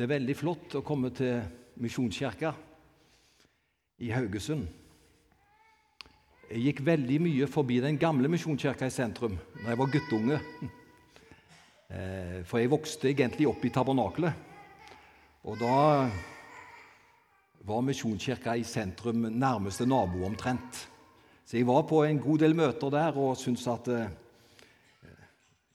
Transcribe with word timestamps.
Det 0.00 0.06
er 0.06 0.14
veldig 0.14 0.32
flott 0.32 0.74
å 0.78 0.80
komme 0.80 1.10
til 1.12 1.42
Misjonskirka 1.84 2.54
i 4.00 4.08
Haugesund. 4.08 4.62
Jeg 6.48 6.62
gikk 6.62 6.80
veldig 6.86 7.18
mye 7.20 7.48
forbi 7.52 7.82
den 7.84 7.98
gamle 8.00 8.30
misjonskirka 8.32 8.88
i 8.88 8.94
sentrum 8.94 9.36
da 9.58 9.66
jeg 9.66 9.80
var 9.82 9.92
guttunge. 9.92 10.40
Eh, 11.90 12.40
for 12.48 12.62
jeg 12.62 12.72
vokste 12.72 13.12
egentlig 13.12 13.50
opp 13.50 13.68
i 13.68 13.74
tabernakelet. 13.76 14.32
Og 15.44 15.60
da 15.60 16.08
var 17.68 17.84
misjonskirka 17.84 18.56
i 18.56 18.64
sentrum 18.64 19.28
nærmeste 19.28 19.84
nabo 19.84 20.24
omtrent. 20.24 20.84
Så 21.44 21.58
jeg 21.58 21.68
var 21.68 21.84
på 21.84 22.06
en 22.06 22.24
god 22.24 22.46
del 22.46 22.56
møter 22.56 22.96
der 22.96 23.20
og 23.20 23.36
syntes 23.36 23.68
at 23.68 23.92
eh, 23.92 24.08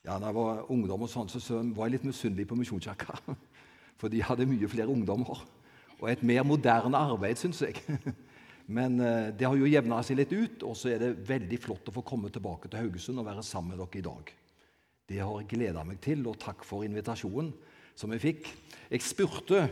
ja, 0.02 0.18
Da 0.18 0.32
jeg 0.32 0.42
var 0.42 0.72
ungdom, 0.74 1.06
og 1.06 1.14
sånn, 1.14 1.30
så 1.30 1.62
var 1.78 1.86
jeg 1.86 2.00
litt 2.00 2.10
misunnelig 2.10 2.50
på 2.50 2.58
Misjonskirka. 2.58 3.22
For 4.00 4.12
de 4.12 4.24
hadde 4.24 4.48
mye 4.50 4.70
flere 4.70 4.92
ungdommer 4.92 5.44
og 6.02 6.10
et 6.12 6.24
mer 6.28 6.44
moderne 6.44 7.00
arbeid, 7.00 7.40
syns 7.40 7.62
jeg. 7.64 7.80
Men 8.78 8.98
eh, 9.00 9.30
det 9.38 9.46
har 9.48 9.56
jo 9.58 9.70
jevna 9.70 10.02
seg 10.04 10.20
litt 10.20 10.34
ut, 10.34 10.66
og 10.68 10.76
så 10.78 10.92
er 10.92 11.02
det 11.02 11.28
veldig 11.28 11.60
flott 11.62 11.92
å 11.92 11.96
få 11.96 12.04
komme 12.06 12.32
tilbake 12.34 12.70
til 12.70 12.82
Haugesund 12.82 13.22
og 13.22 13.28
være 13.30 13.46
sammen 13.46 13.76
med 13.76 13.84
dere 13.84 14.02
i 14.02 14.06
dag. 14.06 14.32
Det 15.06 15.20
har 15.22 15.36
jeg 15.38 15.50
gleda 15.54 15.84
meg 15.86 16.00
til, 16.02 16.24
og 16.26 16.40
takk 16.42 16.66
for 16.66 16.86
invitasjonen 16.86 17.52
som 17.96 18.14
jeg 18.16 18.24
fikk. 18.24 18.50
Jeg 18.90 19.06
spurte 19.06 19.68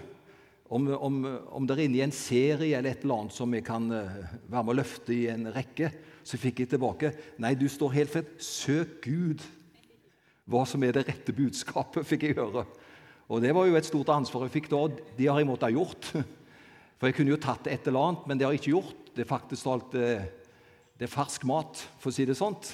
om, 0.73 0.87
om, 0.93 1.17
om 1.57 1.65
dere 1.67 1.83
er 1.83 1.89
inne 1.89 1.99
i 1.99 2.05
en 2.05 2.15
serie 2.15 2.77
eller 2.77 2.93
et 2.93 3.03
eller 3.03 3.23
annet 3.23 3.35
som 3.35 3.57
jeg 3.57 3.65
kan 3.67 3.89
eh, 3.91 4.21
være 4.45 4.61
med 4.61 4.73
å 4.75 4.77
løfte 4.77 5.15
i 5.15 5.25
en 5.33 5.49
rekke. 5.53 5.89
Så 6.23 6.39
fikk 6.39 6.63
jeg 6.63 6.71
tilbake 6.71 7.11
Nei, 7.43 7.55
du 7.59 7.65
står 7.67 7.97
helt 7.97 8.13
fritt. 8.13 8.37
Søk 8.39 9.01
Gud. 9.03 9.43
Hva 10.49 10.63
som 10.67 10.83
er 10.85 10.95
det 10.95 11.07
rette 11.07 11.35
budskapet, 11.35 12.05
fikk 12.07 12.29
jeg 12.29 12.37
høre. 12.39 12.65
Og 13.31 13.41
det 13.43 13.53
var 13.55 13.67
jo 13.67 13.75
et 13.79 13.87
stort 13.87 14.11
ansvar 14.13 14.47
jeg 14.47 14.55
fikk 14.57 14.71
da. 14.71 14.85
Det 15.17 15.29
har 15.29 15.39
jeg 15.39 15.47
måttet 15.47 15.69
ha 15.69 15.75
gjort. 15.75 16.09
For 16.99 17.09
jeg 17.09 17.17
kunne 17.17 17.33
jo 17.33 17.41
tatt 17.41 17.67
et 17.67 17.87
eller 17.87 18.09
annet, 18.09 18.27
men 18.27 18.39
det 18.39 18.45
har 18.47 18.55
jeg 18.55 18.63
ikke 18.63 18.75
gjort. 18.77 19.11
Det 19.15 19.23
er 19.23 19.29
faktisk 19.29 19.67
alt 19.71 19.95
eh, 19.99 20.27
det 20.97 21.07
er 21.07 21.11
fersk 21.11 21.43
mat, 21.49 21.81
for 21.99 22.11
å 22.11 22.15
si 22.15 22.23
det 22.23 22.37
sånt. 22.37 22.69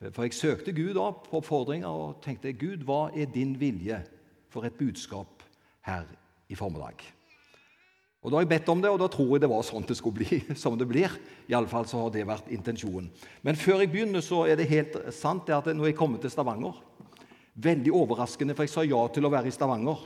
For 0.00 0.24
jeg 0.24 0.34
søkte 0.34 0.72
Gud 0.74 0.94
da 0.96 1.10
på 1.12 1.38
oppfordringer 1.38 1.86
og 1.86 2.22
tenkte 2.24 2.54
Gud, 2.56 2.86
hva 2.88 3.10
er 3.12 3.28
din 3.30 3.52
vilje 3.60 4.00
for 4.50 4.66
et 4.66 4.74
budskap 4.74 5.44
her 5.86 6.08
i 6.50 6.56
formiddag? 6.58 7.04
Og 8.20 8.32
Da 8.32 8.36
har 8.36 8.42
jeg 8.42 8.50
bedt 8.50 8.68
om 8.68 8.82
det, 8.82 8.90
og 8.90 8.98
da 9.00 9.06
tror 9.08 9.30
jeg 9.32 9.44
det 9.44 9.52
var 9.52 9.62
sånn 9.64 9.86
det 9.86 9.96
skulle 9.96 10.18
bli. 10.18 10.40
som 10.62 10.76
det 10.76 10.88
blir. 10.88 11.14
I 11.48 11.54
alle 11.56 11.70
fall 11.70 11.86
så 11.88 12.02
har 12.02 12.10
det 12.12 12.26
vært 12.28 12.50
intensjonen. 12.52 13.06
Men 13.46 13.56
før 13.60 13.80
jeg 13.80 13.92
begynner, 13.92 14.24
så 14.24 14.42
er 14.48 14.58
det 14.58 14.68
helt 14.72 14.98
sant 15.14 15.46
det 15.46 15.56
at 15.56 15.70
når 15.72 15.92
jeg 15.92 16.00
kommer 16.00 16.20
til 16.20 16.32
Stavanger 16.32 16.80
Veldig 17.60 17.92
overraskende, 17.92 18.54
for 18.56 18.64
jeg 18.64 18.72
sa 18.72 18.84
ja 18.86 19.00
til 19.12 19.26
å 19.26 19.32
være 19.32 19.50
i 19.50 19.54
Stavanger. 19.54 20.04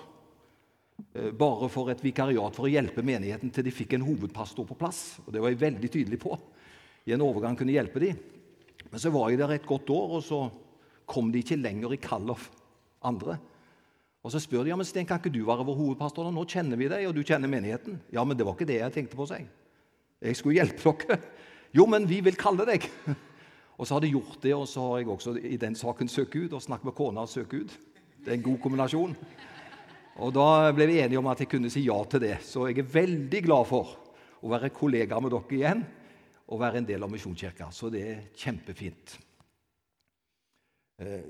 Eh, 1.15 1.31
bare 1.35 1.69
for 1.71 1.91
et 1.93 2.03
vikariat 2.03 2.55
for 2.55 2.67
å 2.67 2.73
hjelpe 2.73 3.05
menigheten 3.07 3.53
til 3.55 3.67
de 3.67 3.75
fikk 3.75 3.97
en 3.97 4.07
hovedpastor 4.07 4.67
på 4.67 4.79
plass. 4.79 5.21
Og 5.27 5.33
Det 5.33 5.43
var 5.43 5.53
jeg 5.53 5.63
veldig 5.63 5.91
tydelig 5.91 6.21
på. 6.23 6.35
I 7.07 7.15
en 7.15 7.23
overgang 7.23 7.57
kunne 7.57 7.75
hjelpe 7.75 8.01
de. 8.01 8.15
Men 8.91 9.01
så 9.01 9.13
var 9.15 9.31
jeg 9.31 9.39
der 9.39 9.55
et 9.55 9.67
godt 9.67 9.91
år, 9.91 10.19
og 10.19 10.23
så 10.25 10.41
kom 11.07 11.31
de 11.31 11.43
ikke 11.43 11.61
lenger 11.61 11.93
i 11.93 12.01
kall 12.01 12.31
av 12.31 12.49
andre. 13.03 13.39
Og 14.25 14.33
Så 14.33 14.41
spør 14.41 14.65
de 14.65 14.73
ja, 14.73 14.77
men 14.77 14.87
Sten, 14.89 15.05
kan 15.07 15.21
ikke 15.21 15.33
du 15.33 15.45
være 15.45 15.67
vår 15.69 15.77
hovedpastor. 15.77 16.31
Nå 16.33 16.47
kjenner 16.49 16.81
vi 16.81 16.89
deg, 16.89 17.07
og 17.07 17.15
du 17.15 17.23
kjenner 17.23 17.51
menigheten. 17.51 18.01
Ja, 18.11 18.25
men 18.25 18.39
det 18.39 18.47
var 18.47 18.57
ikke 18.57 18.71
det 18.71 18.81
jeg 18.81 18.95
tenkte 18.95 19.19
på 19.19 19.27
seg. 19.29 19.45
Jeg 20.25 20.37
skulle 20.39 20.57
hjelpe 20.57 20.95
dere. 21.05 21.21
Jo, 21.77 21.85
men 21.87 22.07
vi 22.09 22.23
vil 22.25 22.39
kalle 22.39 22.65
deg. 22.65 22.89
Og 23.75 23.87
så 23.87 23.97
har 23.97 24.05
de 24.05 24.13
gjort 24.13 24.39
det, 24.43 24.55
og 24.55 24.69
så 24.71 24.85
har 24.89 25.01
jeg 25.01 25.11
også 25.11 25.35
i 25.41 25.59
den 25.59 25.75
saken 25.75 26.09
søkt 26.11 26.33
Gud 26.37 26.55
og 26.55 26.63
snakket 26.63 26.91
med 26.91 26.95
kona 26.95 27.25
og 27.25 27.33
søkt 27.33 27.51
Gud. 27.51 27.75
Det 28.23 28.31
er 28.31 28.39
en 28.39 28.47
god 28.47 28.59
kombinasjon. 28.63 29.17
Og 30.23 30.33
Da 30.35 30.73
ble 30.73 30.87
vi 30.87 31.01
enige 31.03 31.19
om 31.19 31.27
at 31.27 31.41
jeg 31.43 31.51
kunne 31.51 31.71
si 31.71 31.83
ja 31.89 31.97
til 32.05 32.23
det. 32.23 32.39
Så 32.47 32.69
jeg 32.69 32.79
er 32.79 32.93
veldig 32.95 33.43
glad 33.43 33.67
for 33.67 33.97
å 34.45 34.53
være 34.53 34.71
kollega 34.75 35.19
med 35.21 35.35
dere 35.35 35.59
igjen 35.59 35.85
og 36.45 36.61
være 36.61 36.83
en 36.83 36.87
del 36.87 37.03
av 37.03 37.11
Misjonskirka. 37.11 37.71
Så 37.73 37.91
det 37.91 38.03
er 38.07 38.23
kjempefint. 38.39 39.17
Eh, 41.03 41.27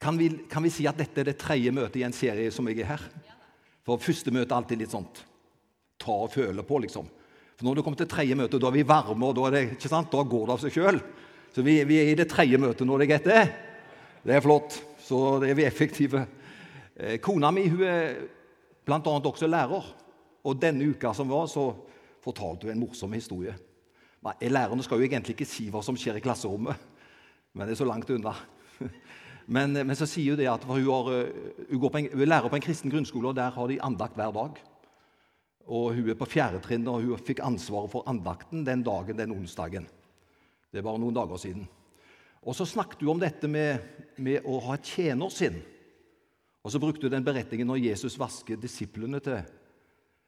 kan 0.00 0.18
vi, 0.18 0.28
kan 0.50 0.64
vi, 0.64 0.72
si 0.72 0.86
at 0.88 0.98
dette 0.98 1.22
er 1.22 1.30
det 1.30 1.38
tredje 1.40 1.72
møtet 1.72 2.00
i 2.00 2.04
en 2.04 2.16
serie 2.16 2.52
som 2.52 2.68
jeg 2.68 2.82
er 2.82 2.92
her? 2.92 3.08
For 3.86 4.00
første 4.00 4.32
møte 4.32 4.52
er 4.52 4.60
alltid 4.60 4.82
litt 4.82 4.92
sånt 4.92 5.24
ta 6.00 6.14
og 6.24 6.32
føle 6.32 6.64
på, 6.64 6.78
liksom. 6.80 7.08
For 7.60 7.68
Når 7.68 7.74
det 7.76 7.82
kommer 7.84 8.00
til 8.00 8.08
tredje 8.08 8.36
møte, 8.40 8.56
da 8.56 8.70
er 8.70 8.72
vi 8.72 8.82
varme, 8.88 9.26
og 9.28 9.34
da, 9.36 9.50
det, 9.52 9.76
da 9.84 10.20
går 10.24 10.44
det 10.48 10.52
av 10.54 10.60
seg 10.62 10.72
sjøl. 10.72 10.98
Så 11.52 11.60
vi, 11.60 11.74
vi, 11.84 11.98
er 12.00 12.06
i 12.08 12.14
det 12.16 12.24
tredje 12.30 12.56
møtet 12.56 12.88
nå. 12.88 12.96
Det 12.96 13.18
er 13.20 13.50
Det 14.24 14.32
er 14.32 14.40
flott. 14.40 14.78
Så 15.04 15.38
det 15.42 15.50
er 15.50 15.58
vi 15.58 15.66
effektive. 15.68 16.22
Eh, 16.96 17.18
kona 17.20 17.50
mi 17.52 17.66
hun 17.68 17.82
er 17.84 18.16
bl.a. 18.86 18.96
også 18.96 19.46
lærer. 19.46 19.92
Og 20.40 20.56
denne 20.56 20.88
uka 20.88 21.12
som 21.12 21.28
var, 21.28 21.50
så 21.52 21.74
fortalte 22.24 22.64
hun 22.64 22.72
en 22.72 22.80
morsom 22.80 23.12
historie. 23.12 23.52
Nei, 24.24 24.34
Lærerne 24.48 24.82
skal 24.82 24.96
jo 24.96 25.10
egentlig 25.10 25.36
ikke 25.36 25.50
si 25.52 25.68
hva 25.68 25.84
som 25.84 26.00
skjer 26.00 26.16
i 26.16 26.24
klasserommet, 26.24 26.80
men 27.52 27.68
det 27.68 27.76
er 27.76 27.82
så 27.82 27.88
langt 27.88 28.08
unna. 28.08 28.32
Men, 29.50 29.72
men 29.74 29.96
så 29.98 30.06
sier 30.06 30.36
hun 30.36 30.38
det 30.38 30.46
at 30.46 30.62
hun, 30.62 30.78
har, 30.78 31.08
eh, 31.10 31.70
hun, 31.72 31.96
en, 31.98 32.04
hun 32.12 32.28
lærer 32.28 32.46
på 32.46 32.54
en 32.54 32.62
kristen 32.62 32.92
grunnskole, 32.92 33.32
og 33.32 33.34
der 33.34 33.50
har 33.50 33.66
de 33.66 33.80
andakt 33.82 34.14
hver 34.14 34.30
dag 34.30 34.60
og 35.70 35.94
Hun 35.94 36.08
er 36.10 36.18
på 36.18 36.26
fjerde 36.26 36.58
trinn, 36.64 36.86
og 36.90 37.04
hun 37.04 37.20
fikk 37.22 37.44
ansvaret 37.46 37.92
for 37.92 38.06
andakten 38.10 38.64
den 38.66 38.82
dagen, 38.82 39.16
den 39.16 39.34
onsdagen. 39.36 39.86
Det 40.70 40.82
var 40.82 40.98
noen 40.98 41.14
dager 41.14 41.38
siden. 41.38 41.68
Og 42.42 42.56
Så 42.56 42.66
snakket 42.66 43.04
hun 43.04 43.14
om 43.14 43.20
dette 43.20 43.46
med, 43.46 43.78
med 44.18 44.42
å 44.48 44.58
ha 44.66 44.74
et 44.74 44.90
tjenersinn. 44.96 45.60
Og 46.64 46.72
så 46.72 46.80
brukte 46.82 47.06
hun 47.06 47.14
den 47.14 47.24
beretningen 47.24 47.70
når 47.70 47.84
Jesus 47.84 48.18
vasker 48.18 48.58
disiplene 48.60 49.20
til, 49.22 49.38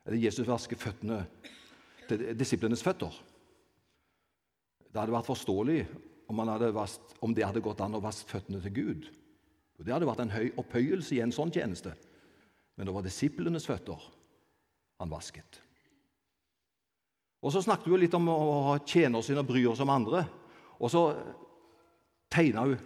eller 0.06 0.22
Jesus 0.22 0.46
vasker 0.46 0.78
føttene 0.78 1.24
til 2.08 2.24
disiplenes 2.38 2.82
føtter. 2.82 3.12
Det 4.92 5.00
hadde 5.00 5.14
vært 5.14 5.28
forståelig 5.28 5.82
om, 6.30 6.46
hadde 6.46 6.70
vast, 6.76 7.14
om 7.20 7.34
det 7.34 7.44
hadde 7.46 7.64
gått 7.64 7.82
an 7.82 7.98
å 7.98 8.02
vaske 8.02 8.30
føttene 8.30 8.62
til 8.62 8.74
Gud. 8.78 9.10
Det 9.82 9.90
hadde 9.90 10.06
vært 10.06 10.22
en 10.22 10.34
høy 10.34 10.52
opphøyelse 10.60 11.16
i 11.16 11.22
en 11.24 11.34
sånn 11.34 11.50
tjeneste. 11.50 11.96
Men 12.76 12.86
det 12.86 12.94
var 12.94 13.02
disiplenes 13.02 13.66
føtter 13.66 13.98
han 15.02 15.12
vasket. 15.12 15.60
Og 17.42 17.52
Så 17.52 17.62
snakket 17.62 17.90
hun 17.90 18.00
litt 18.00 18.14
om 18.14 18.28
å 18.30 18.38
ha 18.70 18.76
inn 18.78 19.16
og 19.18 19.46
bry 19.46 19.64
oss 19.66 19.82
om 19.82 19.90
andre. 19.90 20.22
Og 20.78 20.90
så 20.90 21.02
tegna 22.30 22.66
hun 22.66 22.78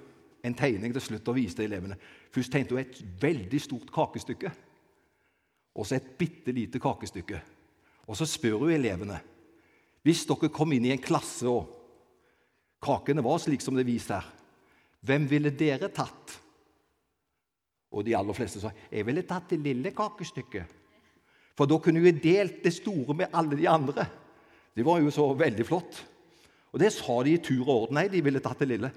en 0.46 0.54
tegning 0.54 0.94
til 0.94 1.02
slutt 1.02 1.28
og 1.28 1.36
viste 1.36 1.64
elevene. 1.64 1.98
Først 2.32 2.52
tegnet 2.52 2.72
hun 2.72 2.80
et 2.80 3.00
veldig 3.20 3.60
stort 3.60 3.92
kakestykke, 3.92 4.52
og 5.76 5.86
så 5.86 5.98
et 5.98 6.12
bitte 6.18 6.54
lite 6.56 6.80
kakestykke. 6.80 7.40
Og 8.06 8.16
så 8.16 8.28
spør 8.28 8.64
hun 8.64 8.72
elevene 8.72 9.20
hvis 10.06 10.22
dere 10.28 10.52
kom 10.54 10.70
inn 10.70 10.84
i 10.86 10.92
en 10.94 11.02
klasse 11.02 11.48
og 11.50 11.72
kakene 12.84 13.24
var 13.26 13.40
slik 13.42 13.64
som 13.64 13.74
det 13.74 13.82
er 13.82 13.88
vist 13.88 14.12
her, 14.14 14.22
hvem 15.02 15.24
ville 15.26 15.50
dere 15.50 15.88
tatt? 15.90 16.36
Og 17.90 18.04
de 18.06 18.14
aller 18.14 18.36
fleste 18.36 18.62
sa 18.62 18.70
jeg 18.86 19.06
ville 19.08 19.24
tatt 19.26 19.50
det 19.50 19.58
lille 19.64 19.90
kakestykket. 19.96 20.85
For 21.56 21.68
da 21.68 21.78
kunne 21.80 22.02
vi 22.04 22.12
delt 22.12 22.60
det 22.64 22.74
store 22.76 23.16
med 23.16 23.32
alle 23.32 23.56
de 23.56 23.68
andre. 23.70 24.04
Det 24.76 24.84
var 24.84 25.00
jo 25.00 25.12
så 25.14 25.30
veldig 25.32 25.64
flott. 25.66 26.02
Og 26.72 26.80
det 26.82 26.92
sa 26.92 27.16
de 27.24 27.32
i 27.32 27.40
tur 27.40 27.62
og 27.64 27.74
orden. 27.74 27.96
Nei, 27.96 28.08
de 28.12 28.20
ville 28.24 28.42
tatt 28.44 28.60
det 28.60 28.68
lille. 28.74 28.90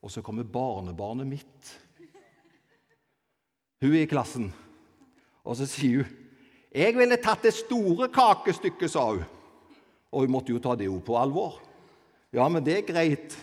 Og 0.00 0.12
så 0.12 0.22
kommer 0.22 0.46
barnebarnet 0.46 1.26
mitt. 1.26 1.72
Hun 3.80 3.94
er 3.96 4.04
i 4.04 4.08
klassen, 4.08 4.50
og 5.40 5.56
så 5.56 5.66
sier 5.66 6.04
hun 6.04 6.16
'Jeg 6.70 6.94
ville 6.94 7.16
tatt 7.16 7.42
det 7.42 7.54
store 7.54 8.06
kakestykket', 8.08 8.88
sa 8.88 9.10
hun. 9.10 9.24
Og 10.12 10.20
hun 10.20 10.30
måtte 10.30 10.52
jo 10.52 10.58
ta 10.58 10.76
det 10.76 10.86
jo 10.86 11.00
på 11.00 11.16
alvor. 11.18 11.60
Ja, 12.32 12.48
men 12.48 12.62
det 12.62 12.76
er 12.76 12.92
greit 12.92 13.34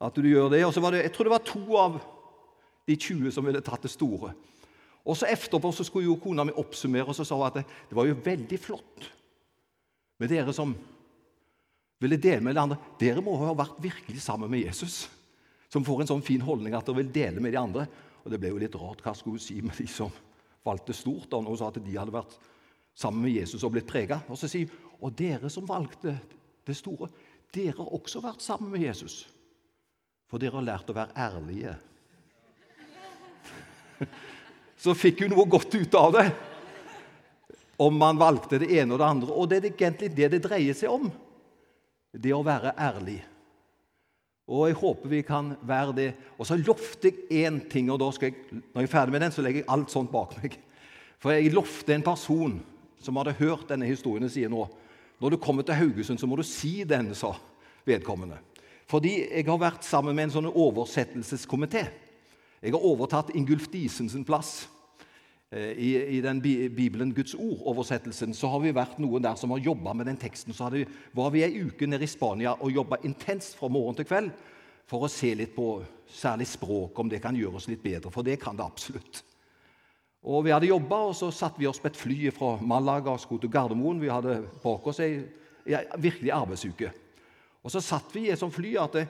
at 0.00 0.14
du 0.14 0.28
gjør 0.28 0.50
det. 0.50 0.64
Og 0.66 0.74
så 0.74 0.80
var 0.80 0.90
det, 0.90 1.02
Jeg 1.02 1.12
tror 1.12 1.24
det 1.24 1.30
var 1.30 1.38
to 1.38 1.76
av 1.76 2.00
de 2.86 2.96
20 2.96 3.30
som 3.30 3.44
ville 3.46 3.60
tatt 3.60 3.82
det 3.82 3.90
store. 3.90 4.34
Og 5.04 5.18
så 5.18 5.28
Etterpå 5.28 5.72
så 5.74 5.84
skulle 5.84 6.08
jo 6.08 6.16
kona 6.20 6.46
mi 6.46 6.54
oppsummere 6.56 7.10
og 7.12 7.16
så 7.16 7.26
sa 7.28 7.36
hun 7.36 7.46
at 7.50 7.58
det, 7.60 7.64
det 7.90 7.96
var 7.96 8.08
jo 8.08 8.16
veldig 8.24 8.58
flott 8.60 9.08
med 10.22 10.30
dere 10.30 10.54
som 10.56 10.72
ville 12.00 12.16
dele 12.20 12.44
med 12.44 12.56
de 12.56 12.62
andre. 12.62 12.78
Dere 13.00 13.22
må 13.24 13.36
ha 13.40 13.52
vært 13.56 13.80
virkelig 13.82 14.22
sammen 14.24 14.50
med 14.52 14.64
Jesus, 14.64 15.04
som 15.72 15.84
får 15.84 16.04
en 16.04 16.12
sånn 16.14 16.24
fin 16.24 16.42
holdning 16.44 16.76
at 16.76 16.86
dere 16.86 17.02
vil 17.02 17.12
dele 17.12 17.42
med 17.42 17.54
de 17.54 17.60
andre. 17.60 17.86
Og 18.24 18.32
Det 18.32 18.40
ble 18.40 18.52
jo 18.54 18.60
litt 18.62 18.78
rart. 18.80 19.02
Hva 19.04 19.12
skulle 19.16 19.36
hun 19.36 19.44
si 19.44 19.60
med 19.60 19.76
de 19.76 19.86
som 19.90 20.12
valgte 20.64 20.96
stort? 20.96 21.28
da, 21.30 21.42
hun 21.42 21.58
sa 21.60 21.68
at 21.68 21.80
de 21.84 21.96
hadde 21.98 22.14
vært 22.14 22.38
sammen 22.96 23.26
med 23.26 23.34
Jesus 23.34 23.64
og 23.64 23.74
blitt 23.74 23.90
prega. 23.90 24.22
Og 24.28 24.40
så 24.40 24.48
sier 24.48 24.70
hun 24.70 24.80
og 25.04 25.12
dere 25.18 25.50
som 25.52 25.66
valgte 25.68 26.14
det 26.64 26.76
store, 26.78 27.10
dere 27.52 27.76
har 27.76 27.90
også 27.92 28.22
vært 28.24 28.40
sammen 28.40 28.70
med 28.72 28.86
Jesus. 28.86 29.26
For 30.30 30.40
dere 30.40 30.56
har 30.56 30.64
lært 30.64 30.88
å 30.88 30.96
være 30.96 31.12
ærlige 31.26 31.74
så 34.80 34.94
fikk 34.96 35.24
hun 35.24 35.34
noe 35.34 35.46
godt 35.50 35.74
ut 35.76 35.94
av 35.98 36.16
det. 36.16 36.26
Om 37.80 37.96
man 37.98 38.18
valgte 38.20 38.60
det 38.62 38.70
ene 38.76 38.94
og 38.94 39.00
det 39.00 39.06
andre. 39.06 39.30
Og 39.34 39.48
det 39.50 39.60
er 39.60 39.70
egentlig 39.72 40.10
det 40.14 40.30
det 40.34 40.42
dreier 40.44 40.76
seg 40.78 40.92
om. 40.94 41.08
Det 42.14 42.34
å 42.34 42.44
være 42.46 42.74
ærlig. 42.78 43.18
Og 44.44 44.68
jeg 44.68 44.76
håper 44.76 45.10
vi 45.10 45.22
kan 45.26 45.54
være 45.64 45.96
det. 45.96 46.10
Og 46.36 46.46
så 46.46 46.58
lovte 46.60 47.10
jeg 47.10 47.46
én 47.46 47.62
ting, 47.70 47.88
og 47.90 47.98
da 48.02 48.10
skal 48.12 48.30
jeg, 48.30 48.60
når 48.60 48.84
jeg 48.84 48.90
er 48.90 48.92
ferdig 48.92 49.14
med 49.16 49.24
den, 49.24 49.34
så 49.34 49.44
legger 49.44 49.62
jeg 49.62 49.70
alt 49.72 49.92
sånt 49.92 50.12
bak 50.12 50.36
meg. 50.42 50.58
For 51.22 51.32
jeg 51.32 51.54
lovte 51.54 51.94
en 51.94 52.04
person 52.04 52.58
som 53.00 53.16
hadde 53.20 53.36
hørt 53.40 53.70
denne 53.70 53.88
historien, 53.88 54.28
sier 54.30 54.52
nå 54.52 54.66
når 55.22 55.30
du 55.30 55.36
kommer 55.40 55.64
til 55.64 55.78
Haugesund, 55.78 56.18
så 56.20 56.26
må 56.28 56.36
du 56.36 56.42
si 56.44 56.82
den, 56.84 57.12
sa 57.16 57.30
vedkommende. 57.86 58.36
Fordi 58.90 59.14
jeg 59.22 59.46
har 59.46 59.60
vært 59.62 59.86
sammen 59.86 60.16
med 60.16 60.26
en 60.26 60.34
sånn 60.34 60.48
oversettelseskomité. 60.50 61.86
Jeg 62.64 62.72
har 62.72 62.84
overtatt 62.88 63.34
Ingulf 63.36 63.66
Disens 63.68 64.14
plass. 64.24 64.52
Eh, 65.52 65.76
I, 65.76 65.88
I, 66.16 66.20
den 66.24 66.40
Bibelen 66.40 67.12
Guds 67.12 67.34
ord-oversettelsen 67.36 68.32
så 68.32 68.48
har 68.48 68.62
vi 68.64 68.72
vært 68.72 68.96
noen 69.02 69.22
der 69.26 69.36
som 69.36 69.52
har 69.52 69.60
jobba 69.60 69.92
med 69.92 70.08
den 70.08 70.16
teksten. 70.16 70.56
Så 70.56 70.70
vi, 70.72 70.86
var 71.12 71.28
vi 71.34 71.42
ei 71.44 71.60
uke 71.66 71.84
nede 71.84 72.06
i 72.06 72.08
Spania 72.08 72.54
og 72.56 72.72
jobba 72.72 73.02
intenst 73.04 73.58
fra 73.58 73.68
morgen 73.68 73.98
til 73.98 74.08
kveld 74.08 74.32
for 74.88 75.04
å 75.04 75.10
se 75.12 75.34
litt 75.36 75.52
på 75.52 75.68
særlig 76.08 76.46
språk, 76.48 76.96
om 76.98 77.10
det 77.12 77.20
kan 77.20 77.36
gjøre 77.36 77.60
oss 77.60 77.68
litt 77.68 77.82
bedre. 77.84 78.12
For 78.12 78.24
det 78.24 78.38
kan 78.40 78.56
det 78.56 78.64
absolutt. 78.64 79.20
Og 80.24 80.46
Vi 80.46 80.54
hadde 80.54 80.70
jobba, 80.70 81.02
og 81.10 81.16
så 81.18 81.28
satte 81.28 81.60
vi 81.60 81.68
oss 81.68 81.82
på 81.82 81.90
et 81.90 82.00
fly 82.00 82.30
fra 82.32 82.54
Malaga 82.64 83.12
og 83.12 83.20
skulle 83.20 83.44
til 83.44 83.52
Gardermoen. 83.52 84.00
Vi 84.00 84.08
hadde 84.08 84.38
bak 84.62 84.86
oss 84.88 85.02
ei, 85.04 85.18
ei 85.68 85.82
virkelig 86.00 86.32
arbeidsuke. 86.32 86.94
Og 87.60 87.72
Så 87.72 87.84
satt 87.84 88.08
vi 88.16 88.24
i 88.24 88.32
et 88.32 88.40
sånt 88.40 88.56
fly 88.56 88.72
at 88.80 88.96
det, 88.96 89.04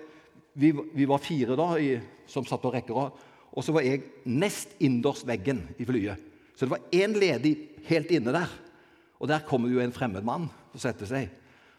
vi, 0.59 0.73
vi, 0.75 1.07
var 1.07 1.23
fire 1.23 1.55
da, 1.59 1.69
i, 1.79 1.95
som 2.27 2.47
satt 2.47 2.63
på 2.63 2.75
rekker. 2.75 2.99
Og 2.99 3.34
så 3.63 3.75
var 3.77 3.85
jeg 3.87 4.03
nest 4.27 4.73
innendørs 4.83 5.23
veggen 5.27 5.61
i 5.79 5.87
flyet. 5.87 6.19
Så 6.57 6.67
det 6.67 6.73
var 6.73 6.87
én 6.91 7.15
ledig 7.15 7.55
helt 7.87 8.11
inne 8.15 8.35
der. 8.35 8.51
Og 9.23 9.31
der 9.31 9.45
kommer 9.47 9.71
jo 9.71 9.83
en 9.83 9.95
fremmed 9.95 10.27
mann 10.27 10.49
og 10.49 10.83
setter 10.83 11.07
seg. 11.07 11.31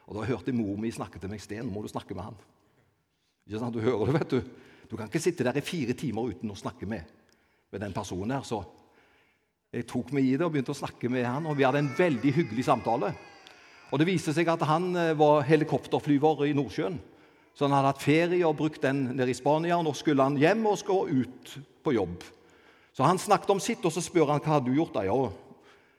Og 0.07 0.15
Da 0.15 0.27
hørte 0.29 0.53
mor 0.55 0.77
mi 0.79 0.91
snakke 0.93 1.19
til 1.19 1.31
meg 1.31 1.41
Sten, 1.43 1.67
må 1.67 1.81
du 1.81 1.89
snakke 1.91 2.15
med 2.15 2.29
han. 2.29 2.39
Ikke 3.47 3.59
sant? 3.59 3.75
Du 3.75 3.83
hører 3.83 4.05
det, 4.07 4.15
vet 4.19 4.33
du. 4.35 4.39
Du 4.89 4.95
kan 4.95 5.09
ikke 5.09 5.21
sitte 5.21 5.43
der 5.43 5.57
i 5.57 5.65
fire 5.65 5.95
timer 5.97 6.31
uten 6.31 6.51
å 6.53 6.57
snakke 6.57 6.87
med, 6.87 7.03
med 7.73 7.81
den 7.81 7.93
personen 7.93 8.35
der. 8.35 8.45
Så 8.45 8.61
jeg 9.73 9.87
tok 9.89 10.13
meg 10.15 10.27
i 10.27 10.35
det 10.37 10.45
og 10.45 10.53
begynte 10.53 10.71
å 10.71 10.77
snakke 10.77 11.09
med 11.11 11.25
han, 11.25 11.47
og 11.49 11.57
vi 11.57 11.65
hadde 11.65 11.81
en 11.83 11.95
veldig 11.97 12.31
hyggelig 12.37 12.67
samtale. 12.67 13.11
Og 13.91 13.99
Det 13.99 14.07
viste 14.07 14.33
seg 14.33 14.47
at 14.49 14.63
han 14.69 14.87
eh, 14.97 15.17
var 15.17 15.43
helikopterflyver 15.45 16.45
i 16.47 16.55
Nordsjøen. 16.57 16.97
Så 17.55 17.65
han 17.65 17.75
hadde 17.75 17.93
hatt 17.93 18.03
ferie 18.03 18.43
og 18.43 18.57
brukt 18.59 18.83
den 18.83 19.05
nede 19.15 19.31
i 19.31 19.37
Spania. 19.37 19.77
Nå 19.79 19.93
skulle 19.95 20.23
han 20.27 20.35
hjem 20.39 20.65
og 20.67 20.79
skulle 20.81 21.23
ut 21.23 21.53
på 21.85 21.93
jobb. 21.95 22.23
Så 22.95 23.03
han 23.03 23.19
snakket 23.19 23.53
om 23.53 23.61
sitt, 23.63 23.83
og 23.87 23.93
så 23.95 24.03
spør 24.03 24.33
han 24.33 24.43
hva 24.43 24.57
har 24.57 24.63
du 24.63 24.73
gjort. 24.75 24.95
da? 24.95 25.05
Ja, 25.07 25.15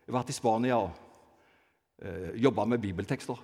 jeg 0.04 0.12
har 0.12 0.18
vært 0.18 0.32
i 0.32 0.36
Spania 0.36 0.78
og 0.80 0.90
eh, 2.04 2.36
jobba 2.44 2.66
med 2.68 2.82
bibeltekster. 2.84 3.40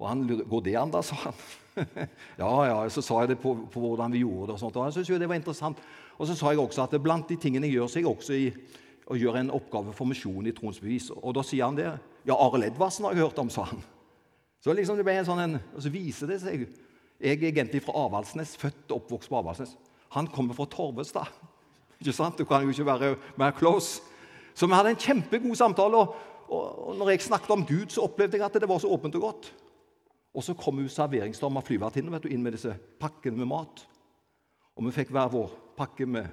Og 0.00 0.06
han 0.08 0.22
går 0.26 0.62
det 0.64 0.76
an, 0.78 0.92
da, 0.94 1.02
sa 1.04 1.18
han. 1.26 1.42
ja, 2.42 2.52
ja, 2.70 2.76
Så 2.88 3.02
sa 3.02 3.20
jeg 3.22 3.34
det 3.34 3.40
på, 3.42 3.56
på, 3.70 3.82
hvordan 3.82 4.14
vi 4.14 4.22
gjorde 4.22 4.52
det. 4.52 4.54
og 4.54 4.62
sånt, 4.62 4.76
og 4.76 4.86
Han 4.86 4.94
synes 4.94 5.10
jo 5.10 5.18
det 5.18 5.28
var 5.28 5.38
interessant. 5.38 5.82
Og 6.18 6.26
så 6.26 6.36
sa 6.38 6.54
jeg 6.54 6.62
også 6.62 6.86
at 6.86 7.02
blant 7.02 7.28
de 7.28 7.36
tingene 7.36 7.66
jeg 7.66 7.80
gjør, 7.80 7.90
så 7.90 7.98
er 7.98 8.06
jeg 8.06 8.12
også 8.14 8.38
i 8.38 8.46
å 9.10 9.18
gjøre 9.18 9.42
en 9.42 9.54
oppgave 9.54 9.92
for 9.96 10.06
misjonen 10.06 10.48
i 10.50 10.54
Troens 10.54 10.78
bevis. 10.80 11.10
Og 11.10 11.34
da 11.34 11.42
sier 11.42 11.66
han 11.66 11.78
det. 11.78 11.90
Ja, 12.26 12.36
Arild 12.38 12.68
Edvardsen 12.70 13.08
har 13.08 13.16
jeg 13.16 13.26
hørt 13.26 13.42
om, 13.42 13.50
sa 13.50 13.66
han. 13.72 13.82
Så 14.62 14.74
liksom 14.76 14.98
det 14.98 15.06
ble 15.08 15.18
en 15.18 15.26
sånn 15.26 15.42
en, 15.42 15.58
og 15.74 15.82
så 15.82 15.90
viser 15.90 16.30
det 16.30 16.38
seg 16.42 16.68
Jeg 17.20 17.36
er 17.42 17.52
egentlig 17.52 17.82
fra 17.84 18.06
Avaldsnes, 18.06 18.56
født 18.56 18.90
og 18.90 19.02
oppvokst 19.02 19.28
på 19.28 19.38
Avaldsnes. 19.38 19.76
Han 20.16 20.26
kommer 20.26 20.56
fra 20.56 20.64
Torvestad. 20.64 21.28
Ikke 22.00 22.12
sant? 22.16 22.38
Du 22.38 22.44
kan 22.48 22.64
jo 22.64 22.72
ikke 22.72 22.86
være 22.86 23.16
mer 23.38 23.50
close. 23.50 24.02
Så 24.54 24.66
vi 24.66 24.74
hadde 24.74 24.94
en 24.94 25.00
kjempegod 25.00 25.54
samtale. 25.56 25.96
Og, 25.96 26.16
og, 26.50 26.96
når 26.96 27.10
jeg 27.10 27.22
snakket 27.28 27.50
om 27.50 27.66
Gud, 27.66 27.92
så 27.92 28.06
opplevde 28.08 28.38
jeg 28.38 28.46
at 28.46 28.56
det 28.60 28.68
var 28.68 28.80
så 28.80 28.88
åpent 28.88 29.14
og 29.20 29.26
godt. 29.26 29.52
Og 30.34 30.44
så 30.44 30.54
kom 30.54 30.80
jo 30.80 30.88
serveringsdama 30.88 31.60
flyvertinne 31.66 32.20
inn 32.30 32.42
med 32.42 32.56
disse 32.56 32.72
pakkene 33.00 33.36
med 33.36 33.50
mat. 33.50 33.84
Og 34.76 34.86
vi 34.86 34.94
fikk 34.94 35.12
hver 35.12 35.28
vår 35.30 35.52
pakke 35.76 36.06
med, 36.06 36.26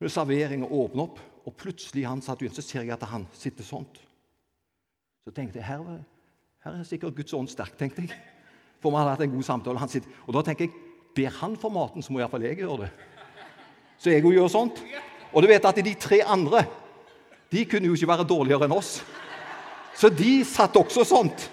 med 0.00 0.10
servering 0.10 0.64
og 0.64 0.76
åpne 0.86 1.04
opp. 1.04 1.20
Og 1.46 1.56
plutselig 1.56 2.06
han 2.08 2.22
satt 2.24 2.42
igjen, 2.42 2.54
så 2.56 2.64
ser 2.64 2.86
jeg 2.86 2.94
at 2.96 3.08
han 3.10 3.26
sitter 3.36 3.66
sånt. 3.66 4.00
Så 5.24 5.34
tenkte 5.36 5.60
jeg 5.60 5.68
her, 5.68 6.00
her 6.64 6.76
er 6.78 6.86
sikkert 6.88 7.16
Guds 7.16 7.34
ånd 7.36 7.50
sterk. 7.52 7.76
tenkte 7.78 8.06
jeg. 8.06 8.29
For 8.80 8.92
vi 8.92 9.00
hadde 9.00 9.14
hatt 9.14 9.24
en 9.26 9.34
god 9.34 9.46
samtale. 9.46 9.88
Sitter, 9.92 10.18
og 10.26 10.34
da 10.36 10.42
tenker 10.46 10.66
jeg 10.66 10.74
ber 11.16 11.38
han 11.40 11.56
for 11.60 11.72
maten, 11.74 12.02
så 12.02 12.12
må 12.12 12.20
iallfall 12.20 12.44
jeg 12.46 12.60
gjøre 12.62 12.84
det. 12.84 12.90
Så 14.00 14.12
jeg 14.12 14.24
òg 14.24 14.36
gjør 14.38 14.52
sånt. 14.52 14.80
Og 15.30 15.42
du 15.42 15.48
vet 15.50 15.66
at 15.68 15.80
de 15.84 15.94
tre 16.00 16.22
andre 16.24 16.64
de 17.50 17.64
kunne 17.66 17.90
jo 17.90 17.96
ikke 17.96 18.08
være 18.08 18.28
dårligere 18.30 18.68
enn 18.68 18.76
oss. 18.76 19.00
Så 19.98 20.08
de 20.14 20.40
satt 20.46 20.76
også 20.78 21.04
sånt. 21.04 21.48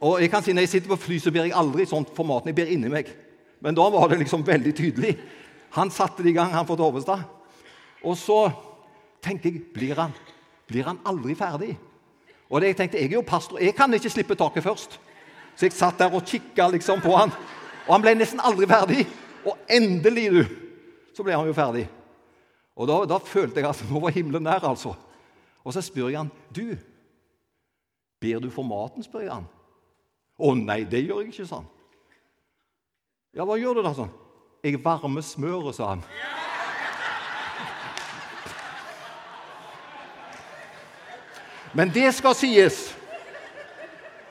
Og 0.00 0.20
jeg 0.20 0.30
kan 0.32 0.42
si 0.42 0.52
Når 0.52 0.64
jeg 0.64 0.68
sitter 0.74 0.88
på 0.88 0.96
fly, 0.96 1.18
så 1.18 1.30
ber 1.30 1.46
jeg 1.46 1.56
aldri 1.56 1.86
sånt 1.86 2.10
for 2.16 2.24
maten. 2.24 2.50
Jeg 2.50 2.58
ber 2.58 2.72
inni 2.72 2.88
meg. 2.88 3.08
Men 3.60 3.76
da 3.76 3.86
var 3.92 4.08
det 4.08 4.18
liksom 4.18 4.44
veldig 4.46 4.72
tydelig. 4.74 5.14
Han 5.76 5.90
satte 5.90 6.24
det 6.24 6.32
i 6.32 6.36
gang, 6.36 6.52
han 6.52 6.66
fra 6.66 6.76
Torvestad. 6.76 7.22
Og 8.02 8.16
så 8.16 8.50
tenker 9.22 9.52
jeg 9.52 9.62
blir 9.74 9.94
han, 10.00 10.12
blir 10.66 10.88
han 10.88 10.98
aldri 11.06 11.36
ferdig? 11.36 11.74
Og 12.50 12.60
det, 12.60 12.72
jeg 12.72 12.76
tenkte, 12.76 12.98
jeg 12.98 13.12
er 13.12 13.18
jo 13.20 13.26
pastor, 13.26 13.60
jeg 13.62 13.76
kan 13.76 13.92
ikke 13.94 14.10
slippe 14.10 14.34
taket 14.34 14.64
først. 14.64 14.96
Så 15.60 15.68
jeg 15.68 15.76
satt 15.76 15.98
der 16.00 16.14
og 16.16 16.24
kikka 16.24 16.70
liksom 16.72 17.02
på 17.04 17.12
han. 17.12 17.32
Og 17.84 17.90
han 17.92 18.00
ble 18.00 18.14
nesten 18.16 18.40
aldri 18.40 18.64
ferdig. 18.64 19.02
Og 19.44 19.58
endelig, 19.68 20.30
du, 20.32 20.44
så 21.12 21.24
ble 21.26 21.34
han 21.36 21.48
jo 21.50 21.56
ferdig. 21.56 21.82
Og 22.80 22.88
da, 22.88 22.96
da 23.04 23.18
følte 23.20 23.60
jeg 23.60 23.68
at 23.68 23.82
nå 23.90 24.00
var 24.00 24.14
himmelen 24.14 24.46
nær, 24.48 24.64
altså. 24.64 24.94
Og 25.60 25.74
så 25.76 25.82
spør 25.84 26.08
jeg 26.08 26.16
han, 26.22 26.30
du, 26.48 26.78
ber 28.24 28.40
du 28.40 28.48
for 28.48 28.64
maten? 28.64 29.04
spør 29.04 29.26
jeg 29.26 29.34
han. 29.34 29.48
Å 30.40 30.54
nei, 30.56 30.78
det 30.88 31.02
gjør 31.04 31.20
jeg 31.20 31.34
ikke, 31.34 31.44
sa 31.50 31.60
han. 31.60 31.68
Ja, 33.36 33.44
hva 33.44 33.58
gjør 33.60 33.76
du 33.76 33.82
da? 33.84 33.92
sånn? 33.98 34.14
Jeg 34.64 34.80
varmer 34.80 35.24
smøret, 35.28 35.76
sa 35.76 35.92
han. 35.92 36.06
Men 41.76 41.92
det 41.92 42.08
skal 42.16 42.32
sies. 42.34 42.80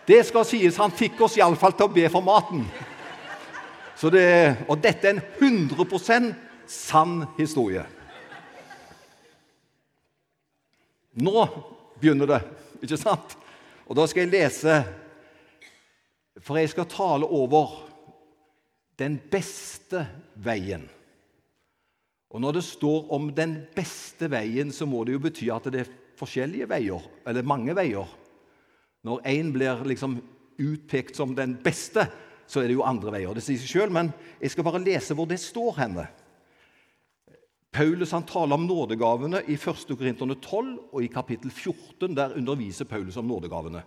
Det 0.10 0.24
skal 0.26 0.46
sies, 0.48 0.78
Han 0.82 0.94
fikk 0.96 1.20
oss 1.22 1.38
iallfall 1.38 1.76
til 1.78 1.86
å 1.86 1.94
be 1.94 2.08
for 2.10 2.26
maten. 2.26 2.64
Det, 4.00 4.30
og 4.72 4.80
dette 4.82 5.10
er 5.10 5.18
en 5.18 5.26
100% 5.70 6.32
sann 6.70 7.18
historie. 7.38 7.84
Nå 11.20 11.44
begynner 12.00 12.30
det, 12.32 12.40
ikke 12.80 12.98
sant? 12.98 13.36
Og 13.90 13.98
da 13.98 14.06
skal 14.08 14.24
jeg 14.24 14.32
lese 14.32 14.76
For 16.46 16.56
jeg 16.56 16.70
skal 16.72 16.88
tale 16.88 17.28
over 17.28 17.74
den 19.02 19.18
beste 19.32 20.06
veien. 20.40 20.86
Og 22.32 22.42
Når 22.42 22.56
det 22.56 22.64
står 22.64 23.12
om 23.12 23.30
den 23.36 23.58
beste 23.76 24.30
veien, 24.32 24.72
så 24.72 24.88
må 24.88 25.04
det 25.04 25.18
jo 25.18 25.22
bety 25.28 25.50
at 25.52 25.68
det 25.74 25.84
er 25.84 25.94
forskjellige 26.20 26.70
veier, 26.70 27.04
eller 27.28 27.48
mange 27.48 27.76
veier. 27.76 28.08
Når 29.08 29.22
én 29.32 29.52
blir 29.56 29.84
liksom 29.88 30.18
utpekt 30.60 31.16
som 31.16 31.36
den 31.36 31.56
beste, 31.64 32.08
så 32.50 32.62
er 32.62 32.70
det 32.70 32.76
jo 32.80 32.88
andre 32.88 33.14
veier. 33.14 33.36
Det 33.36 33.44
sier 33.46 33.60
seg 33.62 33.72
sjøl, 33.72 33.94
men 33.94 34.12
jeg 34.42 34.52
skal 34.54 34.66
bare 34.68 34.82
lese 34.84 35.16
hvor 35.16 35.30
det 35.30 35.40
står 35.42 35.78
henne. 35.80 36.08
Paulus 37.72 38.12
han 38.16 38.26
taler 38.26 38.58
om 38.58 38.66
nådegavene 38.66 39.44
i 39.46 39.56
1. 39.56 39.94
Korinterne 39.94 40.36
12 40.42 40.72
og 40.90 41.04
i 41.06 41.12
kapittel 41.14 41.52
14. 41.54 42.16
Der 42.18 42.34
underviser 42.36 42.90
Paulus 42.90 43.18
om 43.22 43.30
nådegavene. 43.30 43.84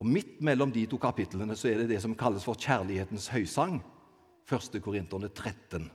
Og 0.00 0.08
Midt 0.08 0.40
mellom 0.44 0.72
de 0.72 0.86
to 0.88 0.98
kapitlene 1.00 1.56
så 1.56 1.68
er 1.70 1.82
det 1.82 1.90
det 1.92 2.00
som 2.04 2.16
kalles 2.16 2.44
for 2.44 2.56
kjærlighetens 2.56 3.28
høysang. 3.32 3.82
1. 4.48 4.80
Korinterne 4.82 5.28
13. 5.28 5.90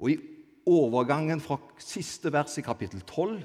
Og 0.00 0.10
I 0.10 0.16
overgangen 0.66 1.40
fra 1.40 1.58
siste 1.78 2.32
vers 2.32 2.56
i 2.58 2.64
kapittel 2.64 3.04
12 3.04 3.44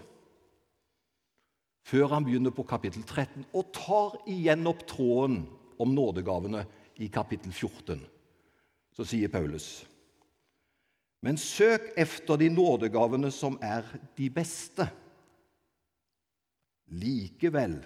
før 1.91 2.13
han 2.13 2.25
begynner 2.25 2.53
på 2.55 2.63
kapittel 2.67 3.03
13 3.03 3.49
og 3.51 3.71
tar 3.75 4.15
igjen 4.31 4.67
opp 4.69 4.85
tråden 4.87 5.43
om 5.81 5.95
nådegavene 5.95 6.63
i 7.03 7.09
kapittel 7.11 7.51
14. 7.51 7.99
Så 8.95 9.07
sier 9.07 9.31
Paulus.: 9.31 9.83
Men 11.21 11.37
søk 11.37 11.91
efter 11.97 12.37
de 12.37 12.49
nådegavene 12.49 13.31
som 13.31 13.57
er 13.61 13.83
de 14.17 14.29
beste. 14.29 14.87
Likevel 16.91 17.77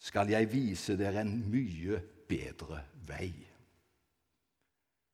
skal 0.00 0.30
jeg 0.32 0.48
vise 0.50 0.96
dere 0.98 1.22
en 1.22 1.36
mye 1.50 2.00
bedre 2.30 2.80
vei. 3.06 3.30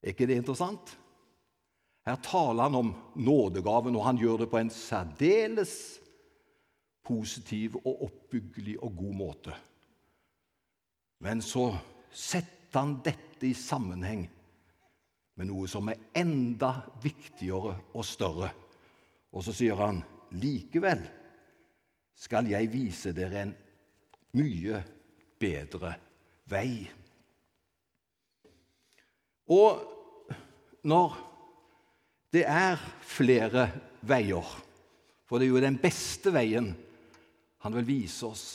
Er 0.02 0.12
ikke 0.12 0.28
det 0.28 0.38
interessant? 0.38 0.94
Her 2.06 2.20
taler 2.22 2.68
han 2.68 2.78
om 2.78 2.92
nådegaven, 3.18 3.96
og 3.96 4.04
han 4.06 4.18
gjør 4.20 4.44
det 4.44 4.50
på 4.52 4.60
en 4.60 4.70
særdeles 4.70 5.72
positiv 7.06 7.78
og 7.84 8.06
oppbyggelig 8.08 8.76
og 8.82 8.96
god 8.98 9.14
måte. 9.16 9.56
Men 11.22 11.40
så 11.44 11.70
setter 12.10 12.80
han 12.80 12.98
dette 13.04 13.46
i 13.48 13.54
sammenheng 13.56 14.26
med 15.36 15.48
noe 15.48 15.68
som 15.70 15.88
er 15.92 16.00
enda 16.16 16.72
viktigere 17.02 17.76
og 17.94 18.04
større. 18.04 18.50
Og 19.32 19.44
så 19.44 19.54
sier 19.56 19.78
han 19.80 20.02
likevel 20.36 21.04
skal 22.16 22.48
jeg 22.48 22.72
vise 22.72 23.12
dere 23.16 23.42
en 23.44 23.52
mye 24.36 24.80
bedre 25.40 25.92
vei. 26.48 26.86
Og 29.52 29.84
når 30.88 31.16
det 32.34 32.44
er 32.48 32.80
flere 33.06 33.68
veier. 34.06 34.48
For 35.26 35.38
det 35.38 35.46
er 35.46 35.54
jo 35.54 35.62
den 35.62 35.78
beste 35.82 36.32
veien 36.34 36.72
han 37.64 37.76
vil 37.76 37.86
vise 37.88 38.26
oss, 38.26 38.46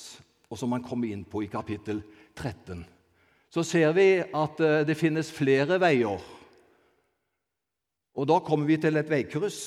og 0.52 0.60
som 0.60 0.74
han 0.76 0.84
kommer 0.86 1.12
inn 1.12 1.24
på 1.28 1.44
i 1.46 1.50
kapittel 1.52 2.02
13. 2.36 2.84
Så 3.52 3.64
ser 3.68 3.94
vi 3.96 4.08
at 4.22 4.62
eh, 4.64 4.84
det 4.88 5.00
finnes 5.00 5.32
flere 5.34 5.80
veier. 5.82 6.22
Og 8.16 8.28
da 8.28 8.38
kommer 8.44 8.70
vi 8.70 8.78
til 8.80 9.00
et 9.00 9.10
veikryss. 9.12 9.64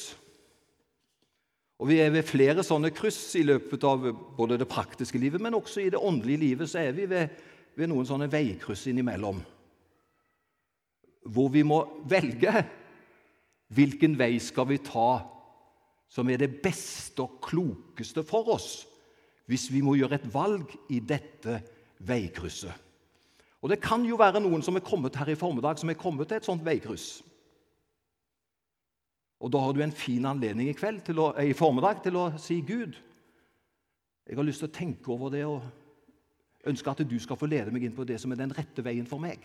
Og 1.82 1.90
Vi 1.90 1.98
er 2.00 2.12
ved 2.14 2.24
flere 2.24 2.62
sånne 2.64 2.92
kryss 2.94 3.34
i 3.36 3.42
løpet 3.44 3.82
av 3.84 4.06
både 4.36 4.56
det 4.60 4.70
praktiske 4.70 5.18
livet, 5.18 5.42
men 5.42 5.56
også 5.58 5.82
i 5.82 5.90
det 5.92 6.00
åndelige 6.00 6.40
livet 6.44 6.70
så 6.70 6.84
er 6.84 6.94
vi 6.96 7.08
ved, 7.10 7.34
ved 7.74 7.90
noen 7.90 8.06
sånne 8.08 8.30
veikryss 8.30 8.86
innimellom. 8.88 9.42
Hvor 11.24 11.50
vi 11.52 11.64
må 11.66 11.82
velge 12.08 12.52
hvilken 13.74 14.14
vei 14.16 14.36
skal 14.40 14.68
vi 14.70 14.80
ta 14.84 15.24
som 16.14 16.28
er 16.30 16.38
det 16.40 16.52
beste 16.62 17.24
og 17.24 17.40
klokeste 17.42 18.22
for 18.28 18.52
oss 18.54 18.84
hvis 19.50 19.68
vi 19.72 19.82
må 19.84 19.96
gjøre 19.98 20.18
et 20.18 20.26
valg 20.32 20.72
i 20.92 21.00
dette 21.04 21.60
veikrysset. 22.04 22.82
Og 23.64 23.70
Det 23.70 23.80
kan 23.80 24.02
jo 24.04 24.18
være 24.20 24.42
noen 24.44 24.62
som 24.62 24.76
er 24.76 24.84
kommet 24.84 25.16
her 25.16 25.30
i 25.32 25.38
formiddag, 25.40 25.78
som 25.80 25.88
er 25.88 25.96
kommet 25.96 26.28
til 26.28 26.36
et 26.36 26.44
sånt 26.44 26.64
veikryss. 26.64 27.22
Og 29.40 29.52
Da 29.52 29.60
har 29.60 29.72
du 29.72 29.80
en 29.80 29.92
fin 29.92 30.24
anledning 30.24 30.68
i, 30.68 30.76
kveld 30.76 31.08
å, 31.16 31.32
i 31.40 31.56
formiddag 31.56 32.02
til 32.04 32.16
å 32.16 32.26
si 32.40 32.60
Gud, 32.60 32.96
jeg 34.24 34.36
har 34.36 34.46
lyst 34.46 34.62
til 34.64 34.70
å 34.70 34.72
tenke 34.72 35.10
over 35.12 35.32
det 35.32 35.42
og 35.44 35.64
ønske 36.64 36.90
at 36.90 37.02
du 37.04 37.18
skal 37.20 37.36
få 37.36 37.48
lede 37.48 37.72
meg 37.72 37.84
inn 37.84 37.96
på 37.96 38.06
det 38.08 38.16
som 38.20 38.32
er 38.32 38.40
den 38.40 38.54
rette 38.56 38.84
veien 38.84 39.08
for 39.08 39.20
meg. 39.20 39.42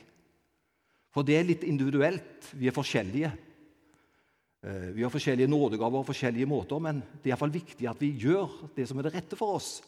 For 1.11 1.25
det 1.25 1.35
er 1.35 1.47
litt 1.47 1.65
individuelt. 1.67 2.51
Vi 2.55 2.69
er 2.69 2.75
forskjellige. 2.75 3.31
Eh, 4.63 4.87
vi 4.95 5.03
har 5.03 5.11
forskjellige 5.11 5.51
nådegaver 5.51 5.99
og 5.99 6.07
forskjellige 6.07 6.47
måter, 6.47 6.79
men 6.83 7.01
det 7.17 7.27
er 7.27 7.33
iallfall 7.33 7.51
viktig 7.51 7.89
at 7.91 7.99
vi 7.99 8.13
gjør 8.23 8.71
det 8.75 8.87
som 8.87 8.99
er 8.99 9.09
det 9.09 9.15
rette 9.17 9.39
for 9.39 9.59
oss. 9.59 9.79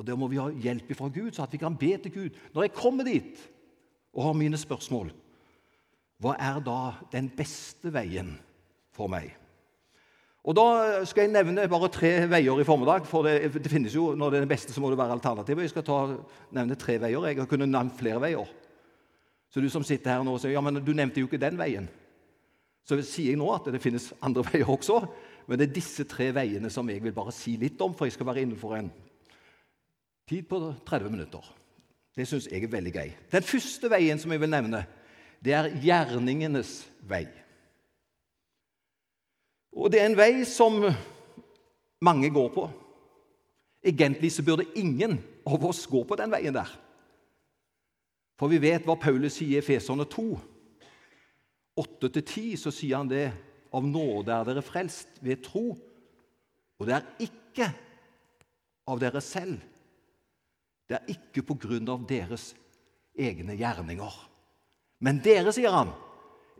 Og 0.00 0.06
Der 0.06 0.16
må 0.16 0.30
vi 0.32 0.38
ha 0.40 0.48
hjelp 0.48 0.94
fra 0.96 1.10
Gud, 1.12 1.34
så 1.36 1.44
at 1.44 1.52
vi 1.52 1.60
kan 1.60 1.76
be 1.76 1.92
til 2.00 2.12
Gud. 2.12 2.36
Når 2.54 2.62
jeg 2.62 2.72
kommer 2.72 3.04
dit 3.04 3.42
og 4.16 4.24
har 4.24 4.32
mine 4.32 4.56
spørsmål, 4.56 5.10
hva 6.20 6.32
er 6.40 6.62
da 6.64 6.94
den 7.12 7.28
beste 7.36 7.92
veien 7.92 8.32
for 8.96 9.12
meg? 9.12 9.28
Og 10.40 10.56
Da 10.56 11.04
skal 11.04 11.26
jeg 11.26 11.32
nevne 11.34 11.68
bare 11.68 11.92
tre 11.92 12.14
veier 12.32 12.60
i 12.60 12.64
formiddag. 12.64 13.04
for 13.04 13.22
det, 13.22 13.52
det 13.52 13.70
finnes 13.70 13.94
jo, 13.94 14.14
Når 14.14 14.30
det 14.30 14.36
er 14.36 14.40
den 14.40 14.48
beste, 14.48 14.72
så 14.72 14.80
må 14.80 14.88
det 14.88 14.98
være 14.98 15.12
alternativet. 15.12 15.62
Jeg 15.62 15.70
skal 15.70 15.82
ta, 15.82 16.16
nevne 16.50 16.74
tre 16.74 16.98
veier. 16.98 17.26
Jeg 17.26 17.36
har 17.36 17.46
kunnet 17.46 17.68
nevne 17.68 17.92
flere 17.98 18.20
veier. 18.20 18.48
Så 19.50 19.60
du 19.60 19.68
som 19.68 19.82
sitter 19.82 20.10
her 20.10 20.24
nå 20.24 20.32
og 20.32 20.40
sier 20.40 20.52
ja, 20.52 20.60
men 20.60 20.80
du 20.80 20.92
nevnte 20.92 21.20
jo 21.20 21.26
ikke 21.26 21.44
den 21.44 21.58
veien. 21.58 21.88
Så 22.88 22.96
sier 23.02 23.34
jeg 23.34 23.36
nå 23.36 23.52
at 23.52 23.68
det 23.68 23.82
finnes 23.82 24.14
andre 24.22 24.44
veier 24.48 24.70
også, 24.70 25.04
men 25.46 25.58
det 25.58 25.68
er 25.68 25.74
disse 25.74 26.04
tre 26.04 26.32
veiene 26.32 26.70
som 26.70 26.88
jeg 26.88 27.02
vil 27.02 27.12
bare 27.12 27.32
si 27.32 27.56
litt 27.56 27.80
om, 27.80 27.92
for 27.92 28.06
jeg 28.06 28.12
skal 28.12 28.26
være 28.26 28.40
innenfor 28.40 28.78
en 28.78 28.90
tid 30.30 30.46
på 30.46 30.60
30 30.86 31.10
minutter. 31.10 31.42
Det 32.14 32.26
syns 32.28 32.46
jeg 32.50 32.62
er 32.62 32.70
veldig 32.70 32.92
gøy. 32.94 33.12
Den 33.32 33.46
første 33.46 33.90
veien 33.90 34.18
som 34.18 34.30
jeg 34.30 34.42
vil 34.42 34.52
nevne, 34.52 34.84
det 35.42 35.54
er 35.56 35.70
gjerningenes 35.82 36.84
vei. 37.08 37.24
Og 39.74 39.90
det 39.90 40.02
er 40.02 40.10
en 40.10 40.18
vei 40.18 40.44
som 40.46 40.82
mange 42.02 42.30
går 42.30 42.48
på. 42.54 42.68
Egentlig 43.82 44.30
så 44.34 44.44
burde 44.46 44.68
ingen 44.76 45.18
av 45.46 45.64
oss 45.66 45.86
gå 45.90 46.02
på 46.04 46.18
den 46.20 46.30
veien 46.30 46.54
der. 46.54 46.70
For 48.38 48.52
vi 48.52 48.60
vet 48.62 48.86
hva 48.86 48.96
Paulus 49.00 49.38
sier 49.40 49.60
i 49.60 49.64
Feserne 49.64 50.06
2. 50.08 50.26
8-10 51.80 52.54
så 52.60 52.72
sier 52.74 53.00
han 53.00 53.10
det 53.10 53.30
av 53.74 53.86
nåde 53.86 54.34
er 54.34 54.46
dere 54.46 54.64
frelst 54.64 55.18
ved 55.24 55.42
tro. 55.44 55.72
Og 56.80 56.86
det 56.86 56.96
er 56.96 57.26
ikke 57.26 57.70
av 58.90 59.00
dere 59.02 59.22
selv. 59.24 59.58
Det 60.90 60.98
er 60.98 61.12
ikke 61.12 61.44
av 61.86 62.06
deres 62.08 62.50
egne 63.14 63.54
gjerninger. 63.54 64.14
Men 65.00 65.20
dere, 65.22 65.52
sier 65.54 65.70
han, 65.70 65.92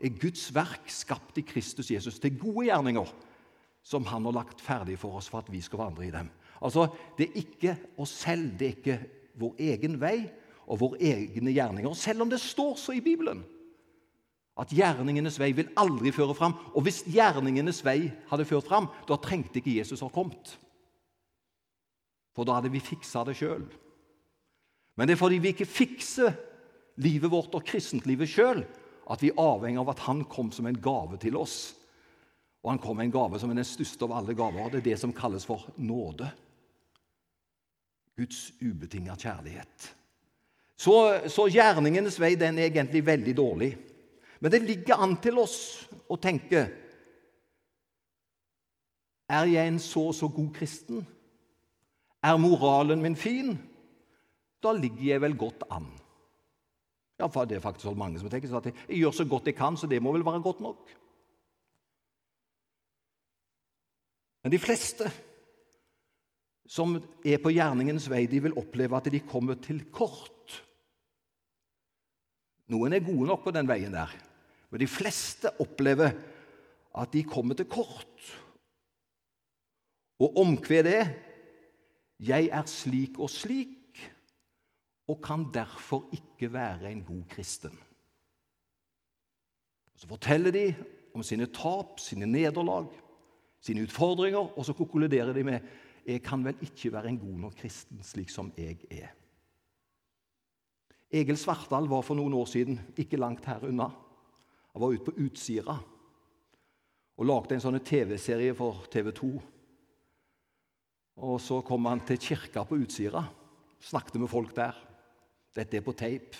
er 0.01 0.15
Guds 0.17 0.47
verk 0.55 0.87
skapt 0.89 1.37
i 1.37 1.43
Kristus 1.43 1.91
Jesus 1.91 2.19
til 2.19 2.37
gode 2.39 2.69
gjerninger, 2.69 3.11
som 3.83 4.05
han 4.07 4.23
har 4.25 4.37
lagt 4.39 4.61
ferdig 4.63 4.97
for 5.01 5.19
oss 5.19 5.27
for 5.27 5.43
at 5.43 5.51
vi 5.51 5.59
skal 5.61 5.83
vandre 5.83 6.07
i 6.07 6.13
dem. 6.13 6.29
Altså, 6.61 6.87
Det 7.17 7.27
er 7.27 7.41
ikke 7.43 7.75
oss 7.97 8.15
selv, 8.23 8.57
det 8.57 8.67
er 8.67 8.77
ikke 8.77 8.99
vår 9.35 9.55
egen 9.59 9.99
vei 9.99 10.29
og 10.67 10.79
våre 10.79 11.01
egne 11.01 11.51
gjerninger, 11.51 11.93
selv 11.93 12.21
om 12.21 12.29
det 12.29 12.39
står 12.39 12.77
så 12.77 12.95
i 12.95 13.03
Bibelen 13.03 13.43
at 14.61 14.73
gjerningenes 14.75 15.39
vei 15.39 15.51
vil 15.57 15.71
aldri 15.79 16.11
føre 16.13 16.35
fram. 16.37 16.53
Og 16.75 16.85
hvis 16.85 17.01
gjerningenes 17.09 17.81
vei 17.85 18.11
hadde 18.29 18.45
ført 18.45 18.67
fram, 18.67 18.89
da 19.07 19.17
trengte 19.17 19.61
ikke 19.61 19.77
Jesus 19.77 20.03
ha 20.03 20.09
kommet. 20.11 20.57
For 22.35 22.47
da 22.47 22.57
hadde 22.57 22.71
vi 22.73 22.83
fiksa 22.83 23.23
det 23.27 23.37
sjøl. 23.39 23.63
Men 24.97 25.07
det 25.07 25.15
er 25.15 25.21
fordi 25.21 25.39
vi 25.41 25.53
ikke 25.53 25.69
fikser 25.69 26.33
livet 27.01 27.31
vårt 27.31 27.55
og 27.55 27.65
kristentlivet 27.65 28.29
sjøl, 28.29 28.63
at 29.11 29.23
vi 29.23 29.31
er 29.31 29.39
avhengig 29.41 29.81
av 29.81 29.93
at 29.93 30.03
han 30.07 30.25
kom 30.29 30.51
som 30.53 30.67
en 30.69 30.81
gave 30.81 31.17
til 31.21 31.37
oss. 31.39 31.73
Og 32.61 32.73
han 32.73 32.81
kom 32.81 32.99
med 32.99 33.09
en 33.09 33.15
gave 33.15 33.39
som 33.41 33.51
er 33.51 33.57
den 33.57 33.67
største 33.67 34.05
av 34.05 34.13
alle 34.19 34.35
gaver. 34.37 34.69
Det 34.69 34.81
er 34.81 34.89
det 34.91 34.99
som 35.01 35.15
kalles 35.15 35.47
for 35.47 35.65
nåde. 35.81 36.27
Guds 38.19 38.51
ubetinga 38.61 39.15
kjærlighet. 39.17 39.87
Så, 40.77 40.93
så 41.29 41.47
gjerningenes 41.49 42.19
vei 42.21 42.35
den 42.39 42.59
er 42.59 42.69
egentlig 42.69 43.03
veldig 43.05 43.33
dårlig. 43.37 43.71
Men 44.41 44.53
det 44.53 44.61
ligger 44.65 45.01
an 45.01 45.15
til 45.21 45.37
oss 45.41 45.57
å 46.09 46.17
tenke 46.21 46.67
Er 49.31 49.47
jeg 49.47 49.69
en 49.69 49.77
så 49.79 50.09
og 50.09 50.15
så 50.17 50.27
god 50.27 50.49
kristen? 50.57 51.05
Er 52.19 52.39
moralen 52.41 52.99
min 53.01 53.15
fin? 53.15 53.53
Da 54.61 54.73
ligger 54.77 55.03
jeg 55.07 55.21
vel 55.23 55.37
godt 55.37 55.65
an. 55.73 55.89
Ja, 57.19 57.27
for 57.27 57.45
Det 57.45 57.57
er 57.57 57.63
faktisk 57.63 57.85
så 57.85 57.93
mange 57.97 58.19
som 58.19 58.29
tenker 58.29 58.49
sånn 58.49 58.63
at 58.63 58.71
jeg 58.73 59.01
gjør 59.01 59.13
så 59.13 59.25
godt 59.29 59.49
jeg 59.49 59.57
kan, 59.57 59.77
så 59.77 59.87
det 59.89 60.01
må 60.01 60.13
vel 60.13 60.25
være 60.25 60.41
godt 60.41 60.61
nok. 60.61 60.89
Men 64.41 64.53
de 64.53 64.59
fleste 64.61 65.09
som 66.71 66.95
er 67.27 67.41
på 67.43 67.51
gjerningens 67.53 68.07
vei, 68.09 68.23
de 68.31 68.39
vil 68.41 68.57
oppleve 68.57 68.97
at 68.97 69.09
de 69.11 69.19
kommer 69.27 69.59
til 69.61 69.83
kort. 69.93 70.55
Noen 72.71 72.95
er 72.95 73.03
gode 73.03 73.27
nok 73.27 73.43
på 73.43 73.53
den 73.53 73.67
veien 73.69 73.93
der, 73.93 74.13
men 74.71 74.81
de 74.81 74.87
fleste 74.87 75.51
opplever 75.61 76.15
at 76.95 77.11
de 77.13 77.25
kommer 77.27 77.57
til 77.59 77.67
kort. 77.69 78.31
Og 80.21 80.37
omkvedet 80.37 80.95
er 80.95 81.13
'Jeg 82.21 82.49
er 82.53 82.65
slik 82.65 83.19
og 83.19 83.29
slik' 83.29 83.80
og 85.11 85.19
kan 85.23 85.49
derfor 85.53 86.07
ikke 86.15 86.53
være 86.53 86.91
en 86.91 87.03
god 87.03 87.23
kristen. 87.29 87.75
Så 89.95 90.07
forteller 90.07 90.51
de 90.55 90.65
om 91.13 91.23
sine 91.23 91.45
tap, 91.51 91.99
sine 91.99 92.25
nederlag, 92.25 92.87
sine 93.61 93.83
utfordringer, 93.85 94.57
og 94.57 94.65
så 94.65 94.73
konkluderer 94.73 95.33
de 95.33 95.43
med 95.43 95.59
'Jeg 96.05 96.23
kan 96.23 96.45
vel 96.45 96.55
ikke 96.61 96.91
være 96.91 97.09
en 97.09 97.19
god 97.19 97.39
nok 97.39 97.55
kristen 97.55 98.03
slik 98.03 98.29
som 98.29 98.53
jeg 98.57 98.77
er'. 98.91 99.13
Egil 101.11 101.37
Svartdal 101.37 101.87
var 101.87 102.01
for 102.01 102.15
noen 102.15 102.33
år 102.33 102.45
siden 102.45 102.79
ikke 102.97 103.17
langt 103.17 103.45
her 103.45 103.59
unna. 103.67 103.89
Han 104.73 104.81
var 104.81 104.87
ute 104.87 105.03
på 105.03 105.17
Utsira 105.19 105.77
og 107.17 107.25
lagde 107.25 107.53
en 107.55 107.61
sånn 107.61 107.79
TV-serie 107.79 108.55
for 108.55 108.85
TV 108.91 109.11
2. 109.11 109.41
Og 111.17 111.41
Så 111.41 111.61
kom 111.61 111.85
han 111.85 111.99
til 111.99 112.17
kirka 112.17 112.63
på 112.63 112.75
Utsira, 112.75 113.25
snakket 113.79 114.19
med 114.19 114.29
folk 114.29 114.55
der. 114.55 114.90
Dette 115.55 115.79
er 115.79 115.85
på 115.85 115.95
tape. 115.97 116.39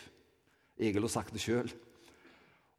Egil 0.81 1.05
har 1.05 1.13
sagt 1.13 1.33
det 1.35 1.43
sjøl. 1.43 1.69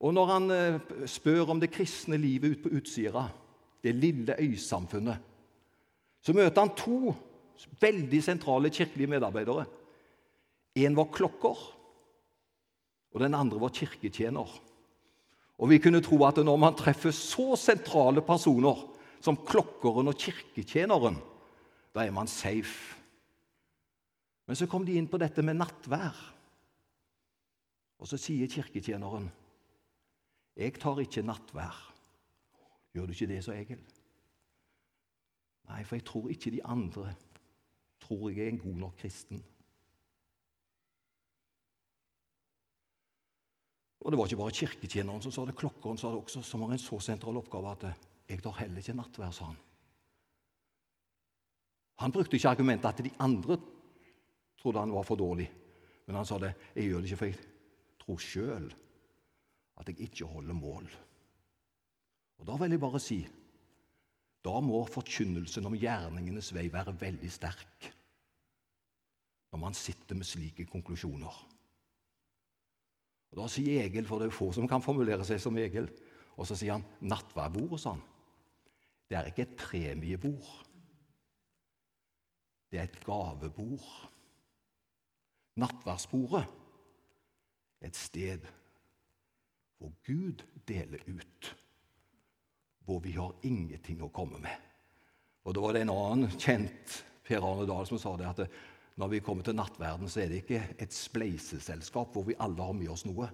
Og 0.03 0.15
når 0.15 0.31
han 0.33 0.51
eh, 0.51 0.81
spør 1.07 1.53
om 1.55 1.61
det 1.63 1.71
kristne 1.71 2.19
livet 2.19 2.57
ute 2.57 2.65
på 2.65 2.73
Utsira, 2.79 3.29
det 3.83 3.95
lille 3.95 4.35
øysamfunnet, 4.39 5.19
så 6.23 6.35
møter 6.35 6.63
han 6.63 6.75
to 6.79 7.15
veldig 7.83 8.21
sentrale 8.23 8.71
kirkelige 8.71 9.11
medarbeidere. 9.11 9.67
En 10.79 10.97
var 10.97 11.11
klokker, 11.15 11.59
og 13.13 13.21
den 13.21 13.35
andre 13.37 13.61
var 13.61 13.75
kirketjener. 13.75 14.55
Og 15.63 15.71
vi 15.71 15.79
kunne 15.83 16.03
tro 16.03 16.19
at 16.27 16.41
når 16.43 16.59
man 16.59 16.79
treffer 16.79 17.15
så 17.15 17.53
sentrale 17.61 18.23
personer 18.25 18.81
som 19.23 19.39
klokkeren 19.39 20.11
og 20.11 20.19
kirketjeneren, 20.19 21.21
da 21.95 22.07
er 22.07 22.15
man 22.15 22.31
safe. 22.31 23.02
Men 24.53 24.57
så 24.57 24.67
kom 24.69 24.83
de 24.85 24.99
inn 25.01 25.07
på 25.09 25.17
dette 25.17 25.41
med 25.41 25.57
nattvær. 25.57 26.19
Og 28.05 28.09
så 28.11 28.19
sier 28.21 28.51
kirketjeneren, 28.53 29.31
'Jeg 30.57 30.75
tar 30.77 31.01
ikke 31.01 31.23
nattvær.' 31.23 31.95
Gjør 32.93 33.07
du 33.07 33.13
ikke 33.13 33.27
det, 33.27 33.45
så 33.45 33.53
Egil? 33.53 33.81
Nei, 35.69 35.85
for 35.85 35.97
jeg 35.97 36.05
tror 36.05 36.29
ikke 36.29 36.51
de 36.51 36.65
andre 36.65 37.15
tror 38.01 38.29
jeg 38.29 38.45
er 38.45 38.49
en 38.49 38.59
god 38.59 38.77
nok 38.77 38.97
kristen. 38.97 39.45
Og 44.01 44.13
Det 44.13 44.19
var 44.19 44.27
ikke 44.27 44.37
bare 44.37 44.59
kirketjeneren 44.61 45.23
som 45.23 45.33
sa 45.33 45.47
det, 45.47 45.57
klokkeren 45.57 45.99
sa 45.99 46.09
det 46.09 46.21
også, 46.21 46.43
som 46.43 46.61
har 46.61 46.73
en 46.73 46.79
så 46.79 47.01
sentral 47.01 47.37
oppgave 47.37 47.71
at 47.73 47.97
'jeg 48.29 48.43
tar 48.43 48.53
heller 48.53 48.77
ikke 48.77 49.01
nattvær', 49.01 49.33
sa 49.33 49.45
han. 49.45 49.57
Han 51.99 52.13
brukte 52.13 52.37
ikke 52.37 52.49
argumentet 52.49 52.89
at 52.89 53.05
de 53.05 53.17
andre 53.19 53.57
trodde 54.63 54.83
han 54.83 54.95
var 54.95 55.07
for 55.07 55.19
dårlig. 55.19 55.49
Men 56.07 56.21
han 56.21 56.29
sa 56.29 56.39
det 56.39 56.55
jeg 56.75 56.89
gjør 56.89 57.03
det 57.03 57.11
ikke 57.11 57.21
for 57.21 57.33
jeg 57.33 58.03
tror 58.03 58.23
sjøl 58.23 58.69
at 59.81 59.89
jeg 59.91 60.09
ikke 60.09 60.29
holder 60.31 60.55
mål. 60.57 60.91
Og 62.39 62.47
Da 62.47 62.57
vil 62.59 62.75
jeg 62.75 62.83
bare 62.83 63.01
si 63.03 63.23
da 64.43 64.59
må 64.59 64.81
forkynnelsen 64.91 65.69
om 65.69 65.77
gjerningenes 65.79 66.49
vei 66.55 66.67
være 66.73 66.97
veldig 66.99 67.31
sterk 67.31 67.93
når 69.53 69.61
man 69.61 69.77
sitter 69.77 70.17
med 70.17 70.27
slike 70.27 70.65
konklusjoner. 70.67 71.35
Og 73.33 73.39
Da 73.39 73.49
sier 73.49 73.85
Egil, 73.85 74.07
for 74.09 74.19
det 74.19 74.31
er 74.31 74.35
få 74.35 74.49
som 74.53 74.67
kan 74.69 74.83
formulere 74.85 75.25
seg 75.29 75.41
som 75.41 75.57
Egil, 75.61 75.87
og 76.37 76.49
så 76.49 76.57
sier 76.57 76.75
han 76.79 76.87
nattverdbordet, 77.05 77.81
sa 77.81 77.93
han. 77.95 78.03
Det 79.09 79.19
er 79.19 79.29
ikke 79.29 79.45
et 79.45 79.57
premiebord. 79.61 80.51
Det 82.73 82.81
er 82.81 82.89
et 82.89 83.01
gavebord. 83.05 84.12
Nattverdsbordet 85.61 86.45
er 87.81 87.91
et 87.91 87.99
sted 87.99 88.47
hvor 89.83 89.93
Gud 90.07 90.45
deler 90.69 91.03
ut 91.11 91.57
hvor 92.87 92.99
vi 93.03 93.13
har 93.15 93.35
ingenting 93.47 94.03
å 94.03 94.11
komme 94.15 94.41
med. 94.43 94.55
Og 95.47 95.55
Da 95.55 95.63
var 95.63 95.75
det 95.75 95.83
en 95.85 95.95
annen 95.95 96.31
kjent 96.39 97.03
Per 97.27 97.43
Arne 97.43 97.67
Dahl 97.67 97.87
som 97.87 97.99
sa 97.99 98.15
det 98.19 98.27
at 98.27 98.43
når 99.01 99.09
vi 99.09 99.23
kommer 99.25 99.47
til 99.47 99.57
nattverden, 99.57 100.09
så 100.11 100.21
er 100.21 100.29
det 100.29 100.43
ikke 100.43 100.63
et 100.83 100.93
spleiseselskap 100.93 102.13
hvor 102.13 102.27
vi 102.27 102.37
alle 102.39 102.63
har 102.63 102.77
med 102.77 102.91
oss 102.93 103.07
noe. 103.09 103.29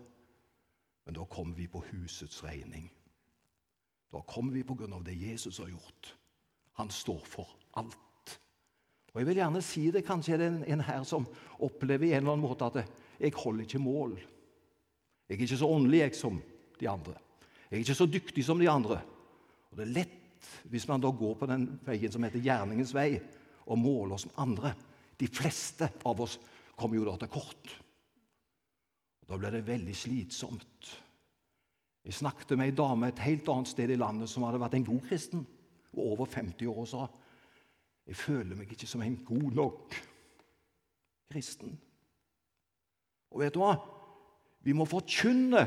Men 1.04 1.16
da 1.16 1.24
kommer 1.24 1.56
vi 1.56 1.66
på 1.66 1.82
husets 1.90 2.42
regning. 2.44 2.86
Da 4.12 4.22
kommer 4.28 4.54
vi 4.54 4.62
på 4.64 4.76
grunn 4.78 4.94
av 4.96 5.04
det 5.04 5.16
Jesus 5.18 5.58
har 5.58 5.72
gjort. 5.72 6.12
Han 6.78 6.90
står 6.90 7.24
for 7.26 7.56
alt. 7.80 8.07
Og 9.18 9.22
Jeg 9.24 9.26
vil 9.32 9.40
gjerne 9.40 9.60
si 9.66 9.80
det. 9.90 10.04
Kanskje 10.06 10.36
er 10.36 10.38
det 10.38 10.48
en, 10.70 10.82
her 10.86 11.02
som 11.02 11.24
opplever 11.58 12.06
i 12.06 12.12
en 12.12 12.20
eller 12.20 12.36
annen 12.36 12.44
måte 12.44 12.68
at 12.68 12.84
jeg 13.18 13.34
holder 13.34 13.64
ikke 13.64 13.80
mål. 13.82 14.12
Jeg 14.14 15.34
er 15.34 15.42
ikke 15.42 15.58
så 15.58 15.70
åndelig 15.74 16.04
jeg 16.04 16.14
som 16.14 16.36
de 16.78 16.86
andre. 16.88 17.16
Jeg 17.66 17.74
er 17.74 17.82
ikke 17.82 17.96
så 17.98 18.06
dyktig 18.06 18.44
som 18.46 18.62
de 18.62 18.70
andre. 18.70 19.00
Og 19.72 19.76
Det 19.76 19.88
er 19.88 19.96
lett 19.96 20.52
hvis 20.70 20.86
man 20.86 21.02
da 21.02 21.10
går 21.10 21.34
på 21.34 21.50
den 21.50 21.66
veien 21.82 22.14
som 22.14 22.22
heter 22.22 22.46
gjerningens 22.46 22.94
vei, 22.94 23.18
og 23.66 23.82
måler 23.82 24.14
oss 24.14 24.28
med 24.30 24.38
andre. 24.38 24.74
De 25.18 25.26
fleste 25.26 25.90
av 26.06 26.22
oss 26.22 26.38
kommer 26.78 27.00
jo 27.00 27.10
da 27.10 27.18
til 27.18 27.34
kort. 27.34 27.74
Da 29.26 29.34
blir 29.34 29.50
det 29.50 29.66
veldig 29.66 29.98
slitsomt. 29.98 30.94
Jeg 32.06 32.22
snakket 32.22 32.54
med 32.54 32.70
ei 32.70 32.78
dame 32.86 33.10
et 33.10 33.26
helt 33.26 33.50
annet 33.50 33.74
sted 33.74 33.90
i 33.90 33.98
landet 33.98 34.30
som 34.30 34.46
hadde 34.46 34.62
vært 34.62 34.78
en 34.78 34.92
god 34.94 35.08
kristen, 35.10 35.42
og 35.98 36.12
over 36.12 36.30
50 36.30 36.70
år, 36.70 36.84
og 36.86 36.86
sa 36.86 37.08
jeg 38.08 38.16
føler 38.16 38.56
meg 38.56 38.72
ikke 38.72 38.88
som 38.88 39.02
en 39.04 39.18
god 39.26 39.52
nok 39.52 39.96
kristen. 41.28 41.74
Og 43.28 43.42
vet 43.42 43.52
du 43.52 43.60
hva? 43.60 43.74
Vi 44.64 44.72
må 44.72 44.88
forkynne 44.88 45.66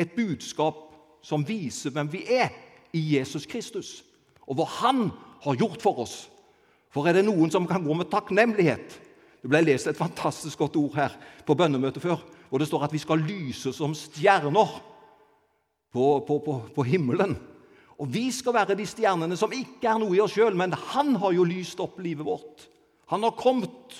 et 0.00 0.14
budskap 0.16 0.86
som 1.24 1.44
viser 1.44 1.92
hvem 1.92 2.08
vi 2.12 2.24
er 2.32 2.48
i 2.96 3.02
Jesus 3.16 3.44
Kristus, 3.46 4.00
og 4.48 4.56
hva 4.58 4.66
Han 4.80 5.10
har 5.44 5.58
gjort 5.60 5.82
for 5.82 6.00
oss. 6.02 6.30
For 6.90 7.06
er 7.06 7.18
det 7.18 7.26
noen 7.28 7.52
som 7.52 7.68
kan 7.70 7.84
gå 7.84 7.94
med 7.94 8.10
takknemlighet 8.10 8.96
Det 9.40 9.48
ble 9.48 9.60
lest 9.62 9.86
et 9.88 9.96
fantastisk 9.96 10.58
godt 10.58 10.74
ord 10.76 10.96
her 10.98 11.14
på 11.46 11.54
bønnemøtet 11.56 12.02
før, 12.02 12.18
hvor 12.50 12.60
det 12.60 12.66
står 12.68 12.82
at 12.84 12.92
vi 12.92 12.98
skal 13.00 13.22
lyse 13.24 13.72
som 13.72 13.94
stjerner 13.96 14.74
på, 15.92 16.04
på, 16.26 16.34
på, 16.44 16.56
på 16.74 16.84
himmelen. 16.84 17.38
Og 18.00 18.08
vi 18.08 18.30
skal 18.32 18.56
være 18.56 18.78
de 18.78 18.86
stjernene 18.88 19.36
som 19.36 19.52
ikke 19.52 19.90
er 19.90 19.98
noe 20.00 20.16
i 20.16 20.22
oss 20.24 20.32
sjøl, 20.32 20.56
men 20.56 20.72
han 20.72 21.18
har 21.20 21.34
jo 21.36 21.44
lyst 21.44 21.80
opp 21.84 21.98
livet 22.00 22.24
vårt. 22.24 22.64
Han 23.12 23.26
har 23.26 23.36
kommet 23.36 23.98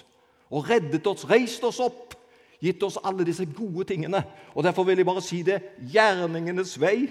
og 0.50 0.70
reddet 0.70 1.06
oss, 1.06 1.26
reist 1.28 1.64
oss 1.68 1.82
opp, 1.84 2.14
gitt 2.60 2.80
oss 2.84 2.96
alle 3.04 3.26
disse 3.28 3.44
gode 3.44 3.84
tingene. 3.90 4.22
Og 4.54 4.64
Derfor 4.64 4.88
vil 4.88 5.00
jeg 5.00 5.08
bare 5.08 5.24
si 5.24 5.42
det 5.44 5.60
gjerningenes 5.92 6.78
vei 6.80 7.10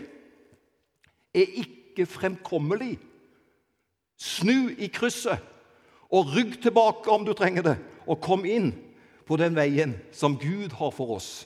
er 1.33 1.61
ikke 1.61 2.07
fremkommelig. 2.09 2.95
Snu 4.19 4.73
i 4.73 4.89
krysset 4.91 5.45
og 6.09 6.33
rygg 6.33 6.57
tilbake 6.63 7.11
om 7.13 7.23
du 7.25 7.35
trenger 7.37 7.67
det, 7.69 7.75
og 8.09 8.21
kom 8.25 8.47
inn 8.49 8.71
på 9.29 9.37
den 9.37 9.53
veien 9.53 9.93
som 10.11 10.39
Gud 10.41 10.73
har 10.79 10.89
for 10.95 11.19
oss. 11.19 11.45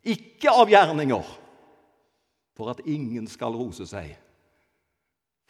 Ikke 0.00 0.48
av 0.56 0.72
gjerninger, 0.72 1.36
for 2.56 2.72
at 2.72 2.80
ingen 2.88 3.28
skal 3.28 3.52
rose 3.52 3.84
seg. 3.86 4.16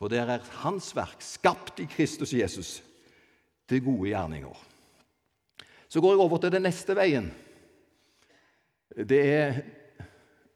For 0.00 0.08
det 0.08 0.22
er 0.22 0.46
Hans 0.62 0.94
verk, 0.96 1.20
skapt 1.20 1.82
i 1.84 1.86
Kristus 1.90 2.32
Jesus, 2.32 2.78
til 3.68 3.82
gode 3.84 4.08
gjerninger. 4.08 4.62
Så 5.92 6.00
går 6.00 6.14
jeg 6.14 6.22
over 6.24 6.40
til 6.40 6.54
den 6.54 6.64
neste 6.64 6.96
veien. 6.96 7.28
Det 8.96 9.20
er 9.20 9.60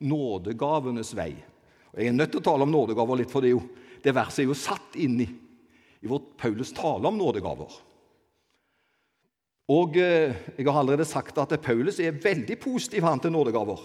nådegavenes 0.00 1.12
vei. 1.16 1.34
Og 1.92 2.00
Jeg 2.00 2.08
er 2.08 2.16
nødt 2.16 2.32
til 2.32 2.40
å 2.40 2.46
tale 2.48 2.64
om 2.64 2.72
nådegaver 2.72 3.20
litt, 3.20 3.30
for 3.30 3.44
det, 3.44 3.52
jo, 3.52 3.60
det 4.02 4.16
verset 4.16 4.46
er 4.46 4.48
jo 4.48 4.56
satt 4.56 4.96
inn 4.96 5.20
i, 5.20 5.28
i 6.00 6.08
vårt 6.08 6.32
Paulus 6.40 6.72
tale 6.72 7.06
om 7.06 7.20
nådegaver. 7.20 7.76
Og 9.74 10.00
eh, 10.00 10.34
Jeg 10.56 10.66
har 10.66 10.80
allerede 10.80 11.04
sagt 11.04 11.38
at 11.38 11.54
Paulus 11.60 12.00
er 12.00 12.16
veldig 12.16 12.56
positiv 12.60 13.04
han 13.04 13.20
til 13.20 13.32
nådegaver. 13.32 13.84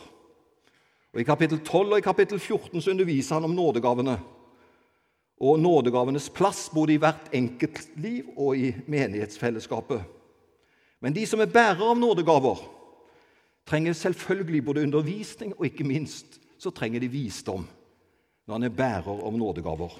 Og 1.09 1.19
I 1.19 1.27
kapittel 1.27 1.59
12 1.59 1.91
og 1.91 1.99
i 1.99 2.05
kapittel 2.05 2.39
14 2.39 2.79
så 2.81 2.91
underviser 2.91 3.35
han 3.35 3.49
om 3.49 3.55
nådegavene 3.55 4.17
og 5.39 5.59
nådegavenes 5.59 6.29
plass 6.35 6.67
både 6.73 6.93
i 6.93 6.99
hvert 6.99 7.31
enkeltliv 7.33 8.27
og 8.35 8.57
i 8.57 8.73
menighetsfellesskapet. 8.87 10.03
Men 10.99 11.15
de 11.15 11.23
som 11.27 11.39
er 11.39 11.51
bærere 11.51 11.93
av 11.93 11.97
nådegaver, 11.99 12.59
trenger 13.69 13.93
selvfølgelig 13.93 14.63
både 14.65 14.83
undervisning 14.83 15.53
og 15.55 15.65
ikke 15.69 15.87
minst 15.87 16.39
så 16.59 16.71
trenger 16.75 16.99
de 16.99 17.11
visdom 17.11 17.67
når 18.47 18.55
han 18.55 18.65
er 18.65 18.73
bærer 18.73 19.21
av 19.23 19.35
nådegaver. 19.37 19.93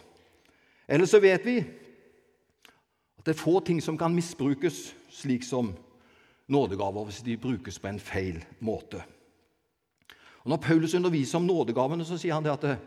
Eller 0.89 1.05
så 1.05 1.19
vet 1.21 1.45
vi 1.45 1.59
at 1.59 3.25
det 3.27 3.35
er 3.35 3.39
få 3.39 3.59
ting 3.61 3.77
som 3.83 3.97
kan 3.97 4.15
misbrukes 4.15 4.89
slik 5.13 5.45
som 5.45 5.69
nådegaver 6.49 7.05
hvis 7.05 7.21
de 7.23 7.37
brukes 7.37 7.77
på 7.79 7.91
en 7.91 7.99
feil 8.01 8.41
måte. 8.59 9.03
Og 10.43 10.49
Når 10.49 10.57
Paulus 10.57 10.93
underviser 10.93 11.37
om 11.37 11.45
nådegavene, 11.45 12.05
så 12.05 12.17
sier 12.17 12.33
han 12.33 12.43
det 12.43 12.55
at 12.57 12.79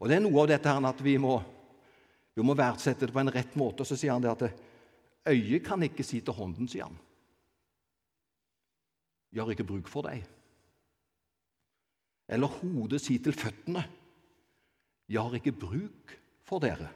og 0.00 0.08
det 0.08 0.16
er 0.16 0.22
noe 0.24 0.42
av 0.42 0.48
dette 0.48 0.68
her 0.68 0.86
at 0.88 1.00
vi 1.04 1.18
må, 1.20 1.42
vi 2.40 2.48
må 2.48 2.56
verdsette 2.56 3.06
det 3.06 3.14
på 3.14 3.20
en 3.20 3.32
rett 3.34 3.56
måte. 3.60 3.84
Så 3.84 3.98
sier 3.98 4.14
han 4.14 4.24
det 4.24 4.32
at 4.32 4.46
øyet 5.28 5.64
kan 5.66 5.82
ikke 5.84 6.06
si 6.06 6.22
til 6.24 6.36
hånden, 6.36 6.68
sier 6.70 6.88
han. 6.88 6.96
Jeg 9.30 9.44
har 9.44 9.52
ikke 9.52 9.68
bruk 9.68 9.90
for 9.90 10.08
deg. 10.08 10.24
Eller 12.30 12.58
hodet 12.60 13.02
si 13.02 13.18
til 13.22 13.36
føttene. 13.36 13.84
'Jeg 15.10 15.26
har 15.26 15.34
ikke 15.34 15.58
bruk 15.58 16.12
for 16.46 16.62
dere.' 16.62 16.86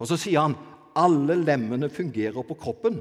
Og 0.00 0.08
så 0.08 0.16
sier 0.16 0.40
han 0.40 0.56
alle 0.96 1.36
lemmene 1.36 1.90
fungerer 1.92 2.40
på 2.48 2.56
kroppen, 2.56 2.96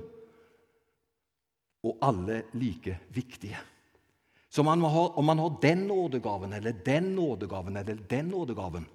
og 1.88 2.02
alle 2.04 2.42
like 2.60 2.98
viktige. 3.16 3.58
Så 4.52 4.64
man 4.68 4.82
har, 4.82 5.18
om 5.18 5.26
man 5.26 5.40
har 5.40 5.56
den 5.62 5.86
nådegaven 5.88 6.54
eller 6.54 6.76
den 6.86 7.14
nådegaven 7.16 7.78
eller 7.78 7.96
den 7.96 8.34
nådegaven, 8.34 8.86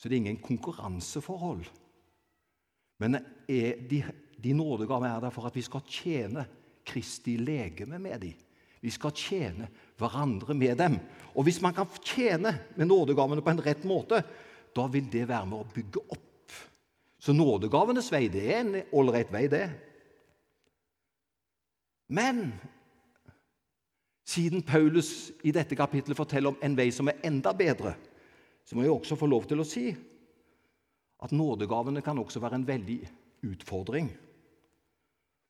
så 0.00 0.08
det 0.08 0.16
er 0.16 0.22
ingen 0.22 0.40
konkurranseforhold. 0.40 1.66
Men 3.00 3.18
er 3.20 3.82
de, 3.90 4.00
de 4.40 4.54
nådegavene 4.56 5.10
er 5.12 5.26
der 5.26 5.34
for 5.34 5.48
at 5.48 5.56
vi 5.56 5.64
skal 5.64 5.84
tjene 5.84 6.46
Kristi 6.88 7.36
legeme 7.36 8.00
med 8.00 8.24
dem. 8.24 8.46
Vi 8.80 8.90
skal 8.92 9.12
tjene 9.12 9.68
hverandre 10.00 10.56
med 10.56 10.78
dem. 10.80 10.96
Og 11.36 11.44
hvis 11.44 11.60
man 11.60 11.76
kan 11.76 11.88
tjene 12.00 12.54
med 12.76 12.88
nådegavene 12.88 13.44
på 13.44 13.52
en 13.52 13.62
rett 13.64 13.84
måte, 13.84 14.22
da 14.72 14.86
vil 14.88 15.04
det 15.12 15.28
være 15.28 15.50
med 15.50 15.60
å 15.60 15.68
bygge 15.74 16.04
opp. 16.16 16.56
Så 17.20 17.36
nådegavenes 17.36 18.08
vei 18.12 18.24
det 18.32 18.46
er 18.48 18.60
en 18.62 18.76
ålreit 18.96 19.28
vei, 19.32 19.44
det. 19.52 19.66
Men 22.08 22.54
siden 24.24 24.64
Paulus 24.64 25.28
i 25.44 25.52
dette 25.52 25.76
kapittelet 25.76 26.16
forteller 26.16 26.54
om 26.54 26.64
en 26.64 26.78
vei 26.78 26.88
som 26.94 27.12
er 27.12 27.20
enda 27.28 27.52
bedre, 27.52 27.92
så 28.64 28.76
må 28.76 28.84
jeg 28.84 28.94
også 28.94 29.18
få 29.18 29.28
lov 29.30 29.48
til 29.50 29.62
å 29.62 29.66
si 29.66 29.88
at 31.20 31.32
nådegavene 31.36 32.02
kan 32.04 32.18
også 32.18 32.40
være 32.40 32.60
en 32.60 32.68
veldig 32.68 33.00
utfordring. 33.50 34.08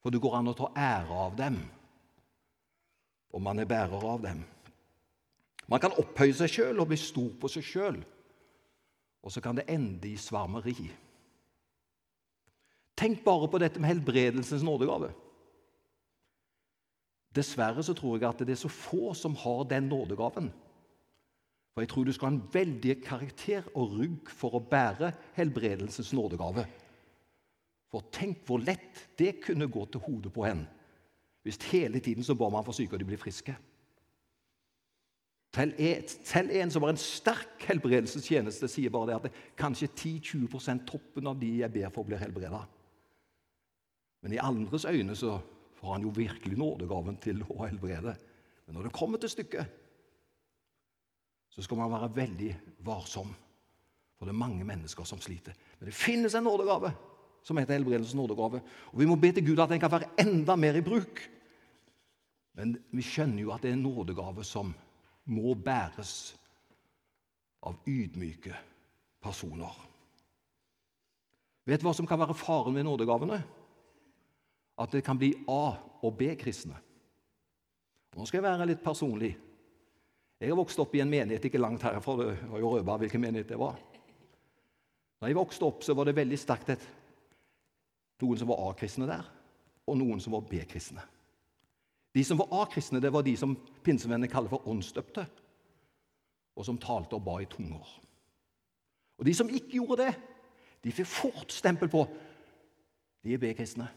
For 0.01 0.11
det 0.11 0.23
går 0.23 0.38
an 0.38 0.51
å 0.51 0.57
ta 0.57 0.70
ære 0.75 1.20
av 1.27 1.37
dem 1.38 1.61
og 3.33 3.42
man 3.42 3.62
er 3.62 3.68
bærer 3.68 4.07
av 4.07 4.23
dem. 4.25 4.42
Man 5.70 5.83
kan 5.83 5.94
opphøye 6.03 6.35
seg 6.35 6.51
sjøl 6.51 6.83
og 6.83 6.90
bli 6.90 6.99
stor 6.99 7.31
på 7.40 7.51
seg 7.51 7.66
sjøl, 7.66 8.01
og 9.23 9.33
så 9.33 9.42
kan 9.44 9.59
det 9.59 9.68
ende 9.70 10.11
i 10.11 10.16
svarmeri. 10.18 10.88
Tenk 12.99 13.23
bare 13.25 13.49
på 13.49 13.61
dette 13.62 13.81
med 13.81 13.92
helbredelsens 13.92 14.64
nådegave. 14.66 15.12
Dessverre 17.37 17.85
så 17.87 17.94
tror 17.94 18.18
jeg 18.18 18.27
at 18.27 18.42
det 18.42 18.57
er 18.57 18.64
så 18.64 18.73
få 18.73 19.14
som 19.14 19.37
har 19.38 19.62
den 19.70 19.87
nådegaven. 19.88 20.51
For 21.81 21.87
jeg 21.87 21.93
tror 21.95 22.05
du 22.05 22.12
skal 22.12 22.29
ha 22.29 22.35
en 22.35 22.49
veldig 22.53 22.95
karakter 23.01 23.69
og 23.73 23.95
rygg 23.97 24.29
for 24.37 24.53
å 24.53 24.59
bære 24.61 25.14
helbredelsens 25.33 26.11
nådegave. 26.12 26.66
For 27.88 28.05
tenk 28.12 28.43
hvor 28.45 28.61
lett 28.61 29.01
det 29.16 29.38
kunne 29.40 29.71
gå 29.73 29.87
til 29.88 30.05
hodet 30.05 30.35
på 30.35 30.45
en 30.45 30.66
hvis 31.40 31.57
hele 31.71 32.05
tiden 32.05 32.21
så 32.21 32.37
ba 32.37 32.51
man 32.53 32.66
for 32.66 32.77
syke, 32.77 32.93
og 32.93 33.01
de 33.01 33.09
blir 33.09 33.16
friske. 33.16 33.55
Selv 35.57 36.53
en 36.53 36.75
som 36.77 36.85
har 36.85 36.93
en 36.93 37.01
sterk 37.01 37.64
helbredelsestjeneste, 37.71 38.69
sier 38.69 38.93
bare 38.93 39.09
det 39.09 39.16
at 39.16 39.31
det 39.31 39.57
kanskje 39.57 39.88
10-20% 39.88 40.85
toppen 40.85 41.33
av 41.33 41.40
de 41.40 41.55
jeg 41.62 41.73
ber 41.79 41.88
for, 41.97 42.05
blir 42.05 42.21
helbreda. 42.21 42.61
Men 44.21 44.37
i 44.37 44.45
andres 44.53 44.85
øyne 44.85 45.16
så 45.16 45.38
får 45.81 45.97
han 45.97 46.05
jo 46.05 46.12
virkelig 46.12 46.61
nådegaven 46.61 47.16
til 47.25 47.40
å 47.49 47.62
helbrede. 47.64 48.19
Men 48.66 48.77
når 48.77 48.90
det 48.90 48.99
kommer 49.01 49.25
til 49.25 49.33
stykket, 49.33 49.80
så 51.51 51.63
skal 51.63 51.81
man 51.81 51.93
være 51.93 52.11
veldig 52.15 52.51
varsom. 52.87 53.33
For 54.19 54.29
det 54.29 54.35
er 54.35 54.43
mange 54.43 54.67
mennesker 54.69 55.07
som 55.09 55.21
sliter. 55.23 55.57
Men 55.79 55.91
det 55.91 55.97
finnes 55.97 56.35
en 56.37 56.45
nådegave 56.47 56.93
som 57.43 57.57
heter 57.57 57.79
helbredelsens 57.79 58.19
nådegave. 58.19 58.61
Og 58.93 59.01
vi 59.01 59.09
må 59.09 59.17
be 59.17 59.33
til 59.33 59.47
Gud 59.47 59.63
at 59.63 59.71
den 59.73 59.81
kan 59.81 59.93
være 59.93 60.11
enda 60.21 60.57
mer 60.57 60.77
i 60.77 60.85
bruk. 60.85 61.23
Men 62.59 62.77
vi 62.93 63.03
skjønner 63.07 63.43
jo 63.43 63.55
at 63.55 63.65
det 63.65 63.73
er 63.73 63.79
en 63.79 63.87
nådegave 63.87 64.45
som 64.45 64.75
må 65.31 65.55
bæres 65.55 66.35
av 67.65 67.79
ydmyke 67.89 68.55
personer. 69.23 69.73
Vet 71.69 71.81
du 71.81 71.87
hva 71.87 71.95
som 71.97 72.09
kan 72.09 72.21
være 72.21 72.37
faren 72.37 72.77
ved 72.77 72.87
nådegavene? 72.87 73.41
At 74.81 74.93
det 74.93 75.05
kan 75.05 75.19
bli 75.21 75.35
A- 75.49 75.77
og 76.01 76.17
B-kristne. 76.17 76.77
Nå 78.17 78.27
skal 78.27 78.41
jeg 78.41 78.49
være 78.49 78.69
litt 78.71 78.83
personlig. 78.83 79.35
Jeg 80.40 80.48
har 80.48 80.57
vokst 80.57 80.81
opp 80.81 80.94
i 80.96 81.03
en 81.05 81.11
menighet 81.11 81.44
ikke 81.44 81.61
langt 81.61 81.83
herfra. 81.85 82.16
Det 82.16 82.31
var 82.48 82.62
jo 82.62 82.72
røba 82.72 82.96
hvilken 83.03 83.20
menighet 83.20 83.50
det 83.53 83.59
var. 83.61 83.76
Da 85.20 85.29
jeg 85.29 85.37
vokste 85.37 85.66
opp, 85.68 85.85
så 85.85 85.92
var 85.96 86.09
det 86.09 86.16
veldig 86.16 86.38
sterkt 86.40 86.72
et, 86.72 86.85
noen 88.24 88.40
som 88.40 88.48
var 88.48 88.62
A-kristne 88.70 89.09
der, 89.09 89.26
og 89.85 89.98
noen 90.00 90.20
som 90.20 90.33
var 90.33 90.46
B-kristne. 90.48 91.05
De 92.16 92.24
som 92.24 92.40
var 92.40 92.48
A-kristne, 92.62 93.03
det 93.05 93.12
var 93.12 93.24
de 93.24 93.35
som 93.37 93.53
pinsevennene 93.85 94.33
kaller 94.33 94.53
for 94.53 94.64
åndsdøpte, 94.72 95.26
og 96.57 96.66
som 96.66 96.81
talte 96.81 97.18
og 97.18 97.24
ba 97.24 97.37
i 97.40 97.48
tunger. 97.48 97.92
Og 99.20 99.29
De 99.29 99.37
som 99.37 99.48
ikke 99.53 99.76
gjorde 99.76 100.07
det, 100.07 100.14
de 100.81 100.92
fikk 100.96 101.09
fort 101.09 101.53
stempel 101.53 101.92
på 101.92 102.07
de 103.20 103.37
er 103.37 103.40
B-kristne. 103.40 103.90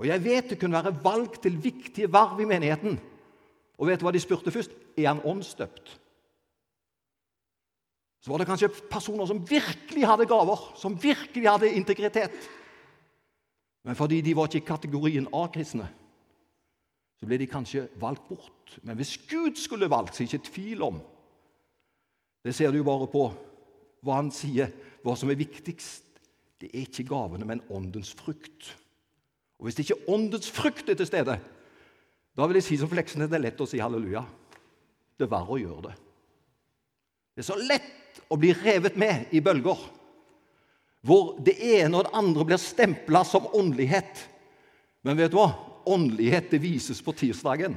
Og 0.00 0.08
Jeg 0.08 0.24
vet 0.24 0.48
det 0.48 0.58
kunne 0.58 0.80
være 0.80 0.96
valg 1.04 1.36
til 1.44 1.60
viktige 1.60 2.08
verv 2.12 2.40
i 2.40 2.48
menigheten. 2.48 2.96
Og 3.82 3.88
vet 3.90 3.98
du 3.98 4.06
hva 4.06 4.12
de 4.14 4.22
spurte 4.22 4.52
først? 4.54 4.70
Er 4.94 5.08
han 5.08 5.24
åndsdøpt? 5.26 5.96
Så 8.22 8.30
var 8.30 8.38
det 8.38 8.46
kanskje 8.46 8.70
personer 8.86 9.26
som 9.26 9.40
virkelig 9.42 10.04
hadde 10.06 10.28
gaver, 10.30 10.60
som 10.78 10.94
virkelig 10.94 11.48
hadde 11.50 11.72
integritet. 11.74 12.36
Men 13.82 13.98
fordi 13.98 14.20
de 14.22 14.36
var 14.38 14.46
ikke 14.46 14.62
i 14.62 14.68
kategorien 14.68 15.26
A-kristne, 15.34 15.88
så 17.18 17.26
ble 17.26 17.40
de 17.42 17.48
kanskje 17.50 17.88
valgt 17.98 18.28
bort. 18.28 18.76
Men 18.86 18.96
hvis 18.98 19.16
Gud 19.30 19.58
skulle 19.58 19.90
valgt, 19.90 20.14
så 20.14 20.22
er 20.22 20.30
ikke 20.30 20.52
tvil 20.52 20.86
om 20.86 21.02
Det 22.42 22.54
ser 22.54 22.70
du 22.70 22.80
jo 22.80 22.86
bare 22.86 23.06
på 23.06 23.28
hva 24.02 24.16
han 24.18 24.32
sier, 24.34 24.70
hva 25.06 25.14
som 25.14 25.30
er 25.30 25.38
viktigst. 25.38 26.02
Det 26.58 26.70
er 26.72 26.88
ikke 26.88 27.06
gavene, 27.06 27.46
men 27.46 27.62
åndens 27.70 28.10
frukt. 28.18 28.72
Og 29.58 29.66
Hvis 29.66 29.74
det 29.74 29.84
ikke 29.86 30.10
åndens 30.10 30.50
frukt 30.50 30.88
er 30.90 30.98
til 30.98 31.06
stede, 31.06 31.38
da 32.36 32.46
vil 32.48 32.58
jeg 32.60 32.66
si 32.66 32.78
som 32.80 32.90
Fleksnes 32.90 33.28
det 33.28 33.38
er 33.38 33.46
lett 33.46 33.60
å 33.60 33.68
si 33.68 33.80
halleluja. 33.82 34.22
Det 35.18 35.26
er 35.26 35.32
verre 35.32 35.54
å 35.54 35.60
gjøre 35.60 35.88
det. 35.90 35.96
Det 37.32 37.42
er 37.44 37.48
så 37.48 37.58
lett 37.60 38.22
å 38.32 38.38
bli 38.40 38.52
revet 38.56 38.96
med 39.00 39.32
i 39.32 39.42
bølger 39.44 39.88
hvor 41.02 41.34
det 41.42 41.56
ene 41.58 41.98
og 41.98 42.06
det 42.06 42.14
andre 42.14 42.44
blir 42.46 42.60
stempla 42.62 43.24
som 43.26 43.48
åndelighet. 43.58 44.20
Men 45.02 45.18
vet 45.18 45.32
du 45.32 45.40
hva? 45.40 45.50
Åndelighet 45.90 46.52
det 46.52 46.60
vises 46.62 47.00
på 47.02 47.14
tirsdagen. 47.18 47.74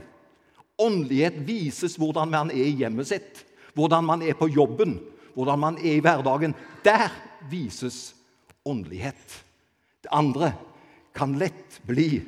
Åndelighet 0.78 1.40
vises 1.48 1.96
hvordan 1.98 2.30
man 2.30 2.52
er 2.54 2.68
i 2.68 2.76
hjemmet 2.84 3.10
sitt, 3.10 3.42
hvordan 3.74 4.06
man 4.06 4.22
er 4.22 4.38
på 4.38 4.50
jobben, 4.54 5.00
hvordan 5.34 5.62
man 5.64 5.80
er 5.82 5.98
i 5.98 6.04
hverdagen. 6.06 6.54
Der 6.86 7.10
vises 7.50 8.14
åndelighet. 8.66 9.40
Det 10.06 10.14
andre 10.14 10.54
kan 11.18 11.34
lett 11.40 11.80
bli 11.88 12.22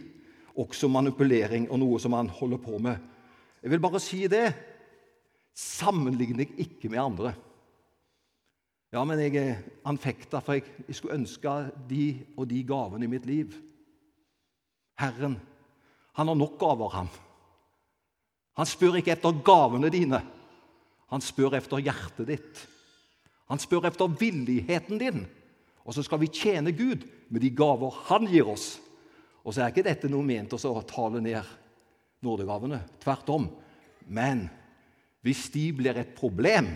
også 0.58 0.90
manipulering 0.92 1.68
og 1.72 1.82
noe 1.82 2.00
som 2.02 2.16
han 2.18 2.30
holder 2.34 2.62
på 2.62 2.80
med. 2.82 2.98
Jeg 3.62 3.74
vil 3.74 3.84
bare 3.84 4.02
si 4.02 4.24
det. 4.32 4.48
Sammenlign 5.58 6.38
deg 6.38 6.54
ikke 6.62 6.90
med 6.94 7.02
andre. 7.02 7.34
Ja, 8.94 9.04
men 9.04 9.20
jeg 9.20 9.36
er 9.36 9.64
anfekta, 9.90 10.40
for 10.40 10.56
jeg, 10.56 10.68
jeg 10.88 10.96
skulle 10.96 11.18
ønske 11.18 11.54
de 11.90 12.04
og 12.38 12.48
de 12.48 12.62
gavene 12.64 13.06
i 13.08 13.12
mitt 13.12 13.26
liv. 13.28 13.56
Herren, 14.98 15.36
han 16.18 16.32
har 16.32 16.38
nok 16.38 16.56
gaver, 16.62 16.94
han. 16.96 17.10
Han 18.58 18.70
spør 18.70 18.98
ikke 18.98 19.14
etter 19.14 19.44
gavene 19.46 19.92
dine. 19.94 20.22
Han 21.14 21.22
spør 21.24 21.60
etter 21.60 21.84
hjertet 21.84 22.30
ditt. 22.32 22.64
Han 23.52 23.62
spør 23.62 23.86
etter 23.90 24.16
villigheten 24.20 25.00
din. 25.02 25.26
Og 25.88 25.96
så 25.96 26.04
skal 26.04 26.20
vi 26.24 26.32
tjene 26.34 26.74
Gud 26.76 27.06
med 27.30 27.44
de 27.44 27.52
gaver 27.54 27.94
han 28.10 28.28
gir 28.28 28.50
oss. 28.50 28.76
Og 29.48 29.56
så 29.56 29.64
er 29.64 29.72
ikke 29.72 29.86
dette 29.88 30.10
noe 30.12 30.26
ment 30.28 30.52
å 30.58 30.74
tale 30.84 31.22
ned 31.24 31.56
nådegavene. 32.26 32.82
Tvert 33.00 33.30
om. 33.32 33.48
Men 34.12 34.44
hvis 35.24 35.46
de 35.54 35.70
blir 35.76 35.96
et 36.00 36.12
problem, 36.18 36.68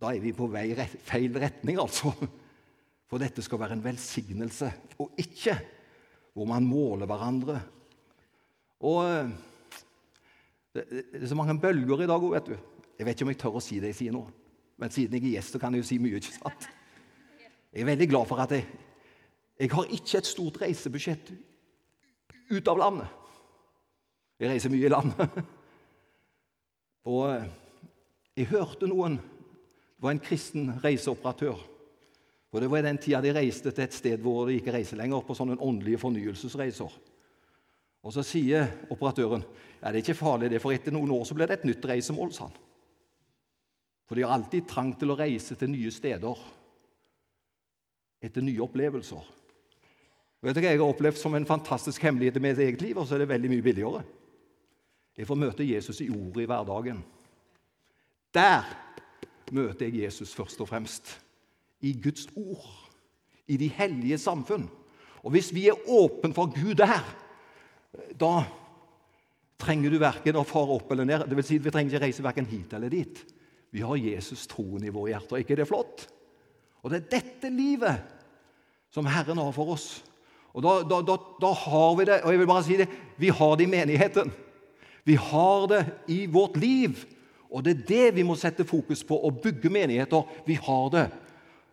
da 0.00 0.12
er 0.12 0.22
vi 0.24 0.32
på 0.36 0.48
vei 0.52 0.70
i 0.72 0.86
feil 1.04 1.36
retning, 1.40 1.80
altså. 1.80 2.14
For 3.06 3.22
dette 3.22 3.44
skal 3.44 3.60
være 3.60 3.76
en 3.76 3.84
velsignelse, 3.84 4.70
og 4.98 5.20
ikke 5.20 5.54
hvor 6.36 6.48
man 6.50 6.64
måler 6.66 7.08
hverandre. 7.08 7.60
Og 8.84 8.98
eh, 9.06 9.30
det, 10.74 11.04
er 11.20 11.28
så 11.30 11.38
mange 11.38 11.54
bølger 11.60 12.02
i 12.02 12.08
dag 12.10 12.18
òg, 12.18 12.34
vet 12.34 12.50
du. 12.50 12.56
Jeg 12.96 13.06
vet 13.06 13.14
ikke 13.14 13.28
om 13.28 13.30
jeg 13.32 13.38
tør 13.40 13.60
å 13.60 13.62
si 13.64 13.78
det 13.80 13.92
jeg 13.92 14.00
sier 14.00 14.16
nå. 14.16 14.24
Men 14.80 14.92
siden 14.92 15.16
jeg 15.16 15.30
er 15.30 15.36
gjest, 15.38 15.54
så 15.54 15.60
kan 15.62 15.76
jeg 15.76 15.84
jo 15.84 15.88
si 15.88 16.00
mye. 16.02 16.18
ikke 16.18 16.34
sant? 16.34 16.66
Jeg 17.72 17.84
er 17.84 17.88
veldig 17.92 18.08
glad 18.10 18.28
for 18.28 18.42
at 18.42 18.52
jeg, 18.56 18.66
jeg 19.56 19.72
har 19.72 19.92
ikke 19.92 20.18
et 20.18 20.28
stort 20.28 20.58
reisebudsjett 20.60 21.30
ut 22.52 22.68
av 22.68 22.80
landet. 22.80 23.08
Jeg 24.36 24.50
reiser 24.52 24.72
mye 24.72 24.84
i 24.84 24.92
landet. 24.92 25.38
Og 27.08 27.22
eh, 27.30 27.46
jeg 28.36 28.50
hørte 28.52 28.88
noen 28.90 29.16
Det 29.16 30.04
var 30.04 30.12
en 30.12 30.20
kristen 30.20 30.74
reiseoperatør. 30.82 31.56
Og 32.52 32.60
Det 32.60 32.68
var 32.70 32.82
i 32.82 32.84
den 32.84 32.98
tida 33.00 33.22
de 33.24 33.32
reiste 33.32 33.72
til 33.72 33.84
et 33.84 33.96
sted 33.96 34.20
hvor 34.20 34.44
de 34.46 34.58
ikke 34.58 34.74
reiser 34.74 35.00
lenger, 35.00 35.24
på 35.24 35.34
sånne 35.34 35.56
åndelige 35.56 36.02
fornyelsesreiser. 36.02 36.98
Og 38.04 38.12
Så 38.12 38.22
sier 38.22 38.68
operatøren 38.92 39.42
ja, 39.80 39.88
det 39.88 39.98
er 39.98 40.02
ikke 40.04 40.18
farlig, 40.18 40.50
det, 40.50 40.60
for 40.60 40.72
etter 40.72 40.92
noen 40.92 41.10
år 41.16 41.24
så 41.28 41.34
blir 41.36 41.48
det 41.48 41.58
et 41.58 41.66
nytt 41.68 41.88
reisemål. 41.88 42.32
sa 42.32 42.44
han. 42.48 42.60
For 44.06 44.14
de 44.14 44.22
har 44.22 44.36
alltid 44.36 44.68
trang 44.68 44.92
til 44.98 45.10
å 45.10 45.18
reise 45.18 45.56
til 45.58 45.72
nye 45.72 45.90
steder 45.90 46.44
etter 48.22 48.44
nye 48.44 48.62
opplevelser. 48.62 49.24
Vet 50.44 50.58
dere, 50.58 50.74
jeg 50.74 50.80
har 50.80 50.90
opplevd 50.92 51.18
som 51.18 51.34
en 51.34 51.48
fantastisk 51.48 52.02
hemmelighet 52.04 52.36
i 52.38 52.42
mitt 52.44 52.58
eget 52.62 52.82
liv? 52.84 52.98
Og 52.98 53.06
så 53.06 53.16
er 53.16 53.24
det 53.24 53.30
veldig 53.32 53.50
mye 53.50 53.64
billigere. 53.64 54.02
Jeg 55.16 55.28
får 55.28 55.38
møte 55.40 55.64
Jesus 55.64 56.02
i 56.04 56.10
ordet 56.12 56.44
i 56.44 56.48
hverdagen. 56.50 56.98
Der 58.36 58.66
møter 59.52 59.86
jeg 59.86 60.02
Jesus 60.04 60.34
først 60.36 60.60
og 60.60 60.68
fremst. 60.68 61.14
I 61.80 61.94
Guds 62.02 62.28
ord. 62.36 62.66
I 63.48 63.56
de 63.56 63.68
hellige 63.68 64.18
samfunn. 64.18 64.68
Og 65.24 65.32
hvis 65.34 65.52
vi 65.54 65.66
er 65.70 65.88
åpne 65.88 66.34
for 66.36 66.52
Gud 66.52 66.76
der, 66.78 67.00
da 68.20 68.32
trenger 69.58 69.90
du 69.90 69.98
verken 69.98 70.36
å 70.36 70.44
fare 70.46 70.76
opp 70.76 70.92
eller 70.92 71.08
ned. 71.08 71.24
Det 71.26 71.38
vil 71.38 71.46
si, 71.48 71.58
vi 71.62 71.72
trenger 71.72 71.96
ikke 71.96 72.04
reise 72.04 72.24
verken 72.26 72.48
hit 72.50 72.76
eller 72.76 72.92
dit. 72.92 73.22
Vi 73.72 73.82
har 73.82 73.98
Jesus 73.98 74.44
troen 74.50 74.84
i 74.84 74.92
våre 74.92 75.14
hjerter. 75.14 75.40
ikke 75.40 75.56
det 75.58 75.68
flott? 75.68 76.06
Og 76.84 76.92
det 76.92 77.00
er 77.00 77.08
dette 77.16 77.50
livet 77.50 78.04
som 78.92 79.08
Herren 79.10 79.40
har 79.40 79.54
for 79.56 79.74
oss. 79.74 79.88
Og 80.56 80.64
da, 80.64 80.78
da, 80.88 81.02
da, 81.04 81.18
da, 81.40 81.52
har 81.52 81.96
vi 81.98 82.06
det. 82.08 82.22
Og 82.24 82.32
jeg 82.32 82.40
vil 82.40 82.48
bare 82.48 82.64
si 82.64 82.78
det 82.80 82.88
vi 83.20 83.28
har 83.28 83.56
det 83.56 83.66
i 83.66 83.70
menigheten. 83.70 84.32
Vi 85.04 85.14
har 85.20 85.66
det 85.68 85.82
i 86.12 86.24
vårt 86.32 86.56
liv. 86.56 87.04
Og 87.52 87.62
det 87.64 87.74
er 87.74 87.84
det 87.88 88.14
vi 88.16 88.24
må 88.26 88.34
sette 88.40 88.64
fokus 88.66 89.04
på, 89.06 89.18
å 89.20 89.30
bygge 89.30 89.70
menigheter. 89.72 90.24
Vi 90.48 90.56
har 90.66 90.88
det. 90.94 91.04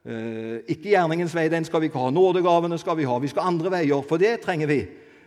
Eh, 0.03 0.57
ikke 0.75 0.91
gjerningens 0.91 1.33
vei, 1.35 1.47
den 1.51 1.65
skal 1.65 1.81
vi 1.81 1.89
ikke 1.89 2.01
ha. 2.03 2.11
Nådegavene 2.11 2.77
skal 2.79 2.99
vi 2.99 3.07
ha. 3.07 3.15
Vi 3.23 3.31
skal 3.31 3.47
andre 3.53 3.71
veier, 3.73 4.03
for 4.07 4.21
det 4.21 4.35
trenger 4.43 4.69
vi. 4.69 4.81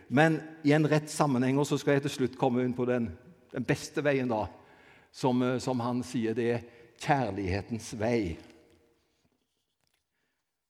Men 0.09 0.39
i 0.65 0.75
en 0.77 0.87
rett 0.89 1.09
sammenheng, 1.11 1.59
og 1.59 1.67
så 1.67 1.81
skal 1.81 1.97
jeg 1.97 2.07
til 2.07 2.15
slutt 2.15 2.37
komme 2.39 2.63
inn 2.63 2.77
på 2.77 2.87
den, 2.89 3.09
den 3.57 3.67
beste 3.67 4.05
veien, 4.05 4.29
da, 4.31 4.45
som, 5.17 5.41
eh, 5.43 5.57
som 5.65 5.81
han 5.81 6.05
sier 6.07 6.37
det 6.37 6.51
er 6.59 6.69
kjærlighetens 7.03 7.95
vei. 7.99 8.37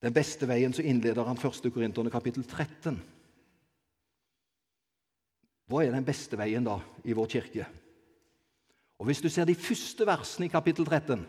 Den 0.07 0.15
beste 0.15 0.47
veien 0.47 0.75
så 0.75 0.85
innleder 0.87 1.27
han 1.27 1.39
1. 1.39 1.65
Korinterne 1.75 2.13
kapittel 2.15 2.45
13. 2.47 3.01
Hva 5.67 5.83
er 5.83 5.97
den 5.97 6.07
beste 6.07 6.39
veien 6.39 6.63
da 6.67 6.77
i 7.03 7.17
vår 7.17 7.33
kirke? 7.33 7.67
Og 9.03 9.09
Hvis 9.09 9.21
du 9.25 9.27
ser 9.29 9.49
de 9.49 9.59
første 9.59 10.07
versene 10.07 10.47
i 10.47 10.53
kapittel 10.53 10.87
13, 10.87 11.27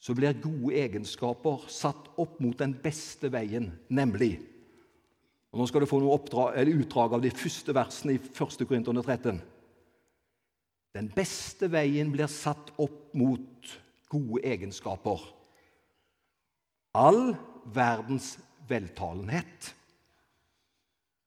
så 0.00 0.16
blir 0.16 0.40
gode 0.40 0.72
egenskaper 0.80 1.68
satt 1.68 2.08
opp 2.20 2.40
mot 2.40 2.56
den 2.58 2.72
beste 2.80 3.28
veien, 3.32 3.70
nemlig 3.88 4.38
og 5.54 5.60
Nå 5.60 5.68
skal 5.70 5.84
du 5.84 5.86
få 5.86 6.00
noe 6.02 6.16
oppdrag, 6.16 6.56
utdrag 6.66 7.12
av 7.14 7.20
de 7.22 7.30
første 7.30 7.70
versene 7.76 8.16
i 8.16 8.18
1. 8.18 8.64
Korinterne 8.66 9.04
13. 9.06 9.36
Den 10.98 11.10
beste 11.14 11.68
veien 11.70 12.10
blir 12.10 12.26
satt 12.26 12.72
opp 12.74 13.12
mot 13.14 13.70
gode 14.10 14.42
egenskaper. 14.42 15.22
All 16.94 17.34
verdens 17.74 18.36
veltalenhet. 18.68 19.74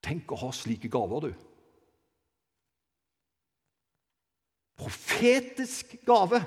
Tenk 0.03 0.31
å 0.31 0.39
ha 0.39 0.53
slike 0.55 0.89
gaver, 0.91 1.27
du. 1.27 1.33
Profetisk 4.77 5.97
gave. 6.07 6.39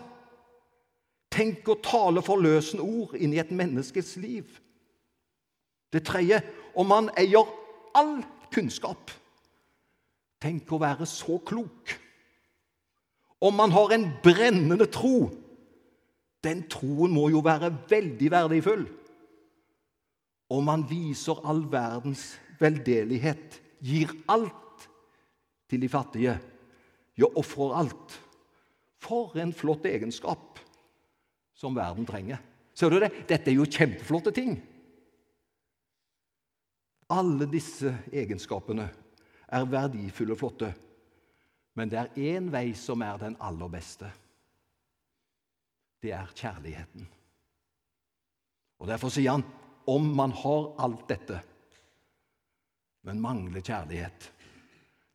Tenk 1.31 1.69
å 1.69 1.79
tale 1.83 2.23
forløsende 2.25 2.87
ord 2.87 3.17
inn 3.19 3.35
i 3.35 3.41
et 3.43 3.53
menneskes 3.55 4.17
liv. 4.23 4.47
Det 5.91 6.05
tredje 6.07 6.41
om 6.79 6.89
man 6.91 7.11
eier 7.19 7.49
all 7.99 8.21
kunnskap. 8.55 9.11
Tenk 10.41 10.71
å 10.73 10.81
være 10.81 11.07
så 11.11 11.39
klok. 11.47 11.95
Om 13.41 13.57
man 13.57 13.75
har 13.75 13.93
en 13.95 14.07
brennende 14.23 14.87
tro. 14.91 15.31
Den 16.41 16.65
troen 16.73 17.13
må 17.13 17.29
jo 17.29 17.43
være 17.45 17.73
veldig 17.91 18.31
verdifull. 18.33 18.87
Om 20.51 20.67
man 20.67 20.85
viser 20.89 21.39
all 21.47 21.63
verdens 21.71 22.35
veldelighet, 22.61 23.61
gir 23.81 24.11
alt 24.29 24.89
til 25.71 25.81
de 25.81 25.89
fattige, 25.89 26.35
ja, 27.17 27.29
ofrer 27.39 27.77
alt. 27.85 28.17
For 29.01 29.37
en 29.41 29.53
flott 29.57 29.87
egenskap 29.89 30.59
som 31.57 31.77
verden 31.77 32.07
trenger. 32.09 32.41
Ser 32.75 32.93
du 32.93 32.99
det? 33.01 33.13
Dette 33.29 33.51
er 33.53 33.57
jo 33.57 33.69
kjempeflotte 33.69 34.33
ting. 34.37 34.59
Alle 37.11 37.49
disse 37.51 37.93
egenskapene 38.13 38.87
er 39.51 39.71
verdifulle 39.71 40.37
og 40.37 40.41
flotte. 40.41 40.71
Men 41.79 41.91
det 41.91 41.99
er 42.01 42.19
én 42.35 42.51
vei 42.53 42.71
som 42.79 43.03
er 43.03 43.19
den 43.21 43.37
aller 43.41 43.71
beste. 43.73 44.11
Det 46.01 46.13
er 46.17 46.31
kjærligheten. 46.35 47.09
Og 48.81 48.89
Derfor 48.89 49.13
sier 49.13 49.37
han 49.37 49.45
om 49.90 50.07
man 50.16 50.33
har 50.33 50.66
alt 50.85 51.07
dette, 51.11 51.40
men 53.09 53.22
mangler 53.22 53.64
kjærlighet, 53.64 54.29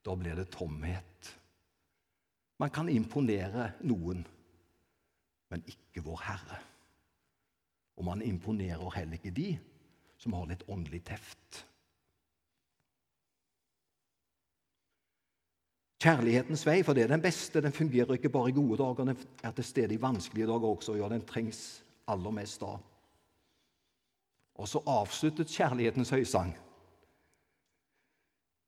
da 0.05 0.15
blir 0.19 0.35
det 0.35 0.49
tomhet. 0.53 1.29
Man 2.59 2.71
kan 2.75 2.89
imponere 2.91 3.69
noen, 3.87 4.23
men 5.51 5.63
ikke 5.69 6.03
vår 6.05 6.23
Herre. 6.25 6.59
Og 7.95 8.07
man 8.07 8.23
imponerer 8.25 8.91
heller 8.97 9.19
ikke 9.19 9.31
de 9.35 9.53
som 10.19 10.35
har 10.35 10.49
litt 10.49 10.65
åndelig 10.71 11.01
teft. 11.07 11.61
Kjærlighetens 16.03 16.65
vei, 16.67 16.81
for 16.85 16.93
det 16.93 17.05
er 17.05 17.13
den 17.15 17.23
beste. 17.23 17.63
Den 17.63 17.73
fungerer 17.73 18.17
ikke 18.17 18.33
bare 18.33 18.51
i 18.51 18.57
gode 18.57 18.77
dager, 18.81 19.07
den 19.07 19.15
er 19.43 19.55
til 19.55 19.65
stede 19.65 19.95
i 19.95 20.01
vanskelige 20.01 20.49
dager 20.51 20.67
også. 20.67 20.97
Ja, 20.99 21.07
den 21.09 21.23
trengs 21.25 21.61
aller 22.11 22.35
mest 22.35 22.61
da. 22.61 22.75
Og 24.55 24.69
så 24.71 24.81
avsluttet 24.87 25.51
kjærlighetens 25.51 26.13
høysang. 26.15 26.53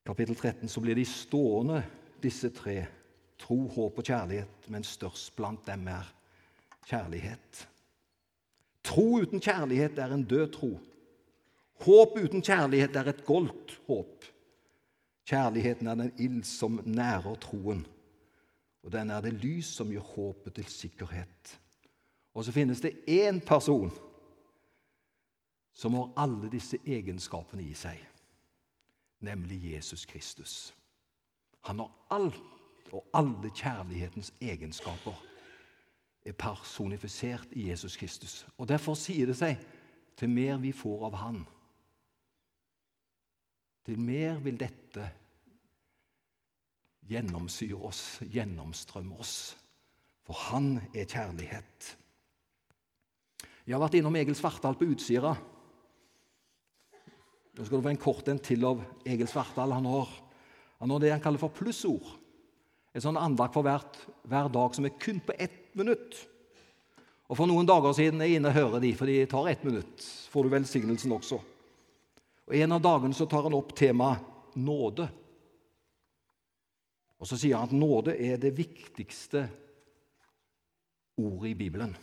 Kapittel 0.07 0.35
13 0.35 0.69
så 0.71 0.81
blir 0.83 0.95
de 0.95 1.05
stående, 1.05 1.81
disse 2.23 2.49
tre. 2.55 2.85
Tro, 3.37 3.67
håp 3.67 3.99
og 3.99 4.03
kjærlighet, 4.03 4.69
men 4.73 4.83
størst 4.83 5.35
blant 5.35 5.67
dem 5.67 5.87
er 5.91 6.07
kjærlighet. 6.87 7.67
Tro 8.87 9.19
uten 9.21 9.43
kjærlighet 9.43 9.99
er 9.99 10.13
en 10.15 10.23
død 10.23 10.47
tro. 10.55 10.71
Håp 11.85 12.17
uten 12.17 12.41
kjærlighet 12.41 12.95
er 12.95 13.11
et 13.11 13.23
goldt 13.27 13.75
håp. 13.87 14.25
Kjærligheten 15.27 15.87
er 15.87 15.99
den 15.99 16.11
ild 16.17 16.43
som 16.47 16.79
nærer 16.85 17.35
troen, 17.43 17.83
og 18.83 18.91
den 18.91 19.11
er 19.11 19.21
det 19.21 19.35
lys 19.35 19.73
som 19.75 19.91
gjør 19.91 20.07
håpet 20.15 20.55
til 20.55 20.69
sikkerhet. 20.71 21.57
Og 22.33 22.45
så 22.45 22.53
finnes 22.55 22.81
det 22.81 22.95
én 23.11 23.41
person 23.43 23.91
som 25.77 25.93
har 25.93 26.13
alle 26.17 26.49
disse 26.49 26.79
egenskapene 26.85 27.61
i 27.61 27.73
seg, 27.77 27.99
nemlig 29.21 29.59
Jesus 29.75 30.05
Kristus. 30.09 30.73
Han 31.69 31.83
har 31.83 31.91
alt 32.15 32.93
og 32.95 33.03
alle 33.13 33.51
kjærlighetens 33.51 34.31
egenskaper 34.41 35.15
er 36.25 36.35
personifisert 36.39 37.51
i 37.51 37.69
Jesus 37.69 37.97
Kristus. 37.97 38.45
Og 38.57 38.67
Derfor 38.67 38.97
sier 38.97 39.29
det 39.29 39.37
seg 39.37 39.59
til 40.17 40.31
mer 40.31 40.57
vi 40.63 40.73
får 40.75 41.05
av 41.09 41.17
Han, 41.21 41.43
til 43.85 43.99
mer 43.99 44.41
vil 44.43 44.57
dette 44.59 45.05
gjennomsyre 47.07 47.77
oss, 47.87 48.19
gjennomstrømme 48.27 49.15
oss. 49.15 49.55
For 50.27 50.35
han 50.49 50.73
er 50.91 51.07
kjærlighet. 51.07 51.93
Jeg 53.63 53.75
har 53.75 53.79
vært 53.79 53.95
innom 53.99 54.15
Egil 54.19 54.35
Svartdal 54.35 54.75
på 54.75 54.89
Utsira. 54.91 55.31
Nå 57.57 57.65
skal 57.65 57.79
du 57.79 57.85
få 57.87 57.89
en 57.89 57.97
kort 57.97 58.27
en 58.29 58.39
til 58.39 58.65
av 58.69 58.81
Egil 59.07 59.27
Svartdal. 59.29 59.73
Han 59.73 59.85
har, 59.89 60.09
han 60.77 60.91
har 60.93 61.01
det 61.01 61.09
han 61.15 61.21
kaller 61.23 61.41
for 61.41 61.53
plussord. 61.53 62.05
En 62.93 63.03
sånn 63.03 63.17
andakt 63.17 63.55
for 63.57 63.65
hvert, 63.65 63.97
hver 64.29 64.49
dag 64.53 64.75
som 64.77 64.85
er 64.85 64.97
kun 65.01 65.19
på 65.25 65.33
ett 65.41 65.73
minutt. 65.77 66.19
Og 67.27 67.35
For 67.35 67.49
noen 67.49 67.67
dager 67.67 67.95
siden 67.97 68.21
er 68.21 68.29
jeg 68.29 68.39
inne 68.39 68.53
og 68.53 68.57
hører 68.57 68.83
de, 68.83 68.93
for 68.95 69.09
de 69.09 69.17
tar 69.29 69.49
ett 69.49 69.63
minutt. 69.67 70.05
får 70.31 70.43
du 70.43 70.49
velsignelsen 70.53 71.11
også. 71.11 71.39
Og 72.47 72.55
En 72.55 72.71
av 72.71 72.81
dagene 72.81 73.13
så 73.13 73.25
tar 73.25 73.43
han 73.43 73.57
opp 73.57 73.73
temaet 73.75 74.55
nåde. 74.55 75.09
Og 77.17 77.27
Så 77.27 77.37
sier 77.37 77.57
han 77.57 77.67
at 77.67 77.73
nåde 77.73 78.13
er 78.15 78.37
det 78.37 78.53
viktigste 78.55 79.47
ordet 81.17 81.49
i 81.51 81.57
Bibelen. 81.57 81.97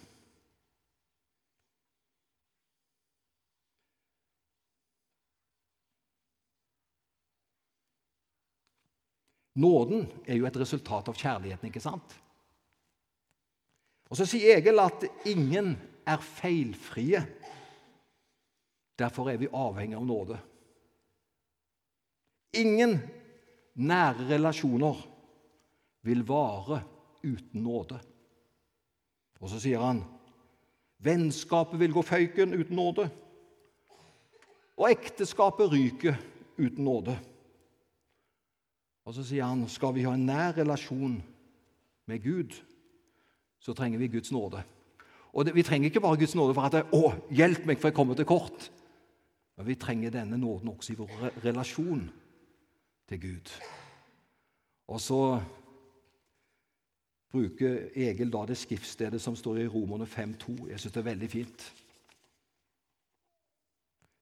Nåden 9.54 10.08
er 10.26 10.38
jo 10.38 10.46
et 10.48 10.56
resultat 10.58 11.08
av 11.08 11.18
kjærligheten, 11.18 11.70
ikke 11.70 11.82
sant? 11.82 12.14
Og 14.10 14.18
Så 14.18 14.26
sier 14.28 14.58
Egil 14.58 14.78
at 14.82 15.06
ingen 15.26 15.74
er 16.06 16.22
feilfrie. 16.22 17.22
Derfor 18.98 19.30
er 19.30 19.38
vi 19.40 19.50
avhengig 19.50 19.96
av 19.98 20.06
nåde. 20.06 20.38
Ingen 22.54 22.98
nære 23.74 24.28
relasjoner 24.28 25.00
vil 26.06 26.22
vare 26.28 26.82
uten 27.24 27.64
nåde. 27.64 27.98
Og 29.40 29.50
så 29.50 29.58
sier 29.60 29.82
han 29.82 30.04
vennskapet 31.04 31.80
vil 31.80 31.92
gå 31.92 32.04
føyken 32.06 32.54
uten 32.54 32.78
nåde. 32.78 33.08
Og 34.78 34.90
ekteskapet 34.90 35.72
ryker 35.72 36.16
uten 36.56 36.84
nåde. 36.86 37.16
Og 39.04 39.14
så 39.14 39.24
sier 39.24 39.44
han 39.44 39.66
skal 39.68 39.94
vi 39.96 40.04
ha 40.06 40.14
en 40.16 40.26
nær 40.26 40.56
relasjon 40.56 41.18
med 42.08 42.22
Gud, 42.24 42.56
så 43.60 43.74
trenger 43.76 44.00
vi 44.00 44.08
Guds 44.08 44.32
nåde. 44.32 44.62
Og 45.32 45.44
det, 45.44 45.54
Vi 45.54 45.62
trenger 45.62 45.88
ikke 45.88 46.00
bare 46.00 46.16
Guds 46.16 46.34
nåde 46.34 46.54
for 46.54 46.62
at 46.62 46.74
'Å, 46.74 47.12
hjelp 47.30 47.66
meg, 47.66 47.78
for 47.78 47.88
jeg 47.88 47.94
kommer 47.94 48.14
til 48.14 48.24
kort'. 48.24 48.70
Men 49.56 49.66
vi 49.66 49.74
trenger 49.74 50.10
denne 50.10 50.38
nåden 50.38 50.68
også 50.68 50.92
i 50.92 50.96
vår 50.96 51.44
relasjon 51.44 52.10
til 53.08 53.20
Gud. 53.20 53.50
Og 54.88 55.00
så 55.00 55.42
bruker 57.32 57.88
Egil 57.94 58.32
da 58.32 58.44
det 58.46 58.56
skriftstedet 58.56 59.20
som 59.20 59.36
står 59.36 59.56
i 59.56 59.66
Romerne 59.66 60.06
5,2. 60.06 60.68
Jeg 60.68 60.80
syns 60.80 60.92
det 60.92 61.00
er 61.00 61.10
veldig 61.10 61.30
fint. 61.30 61.72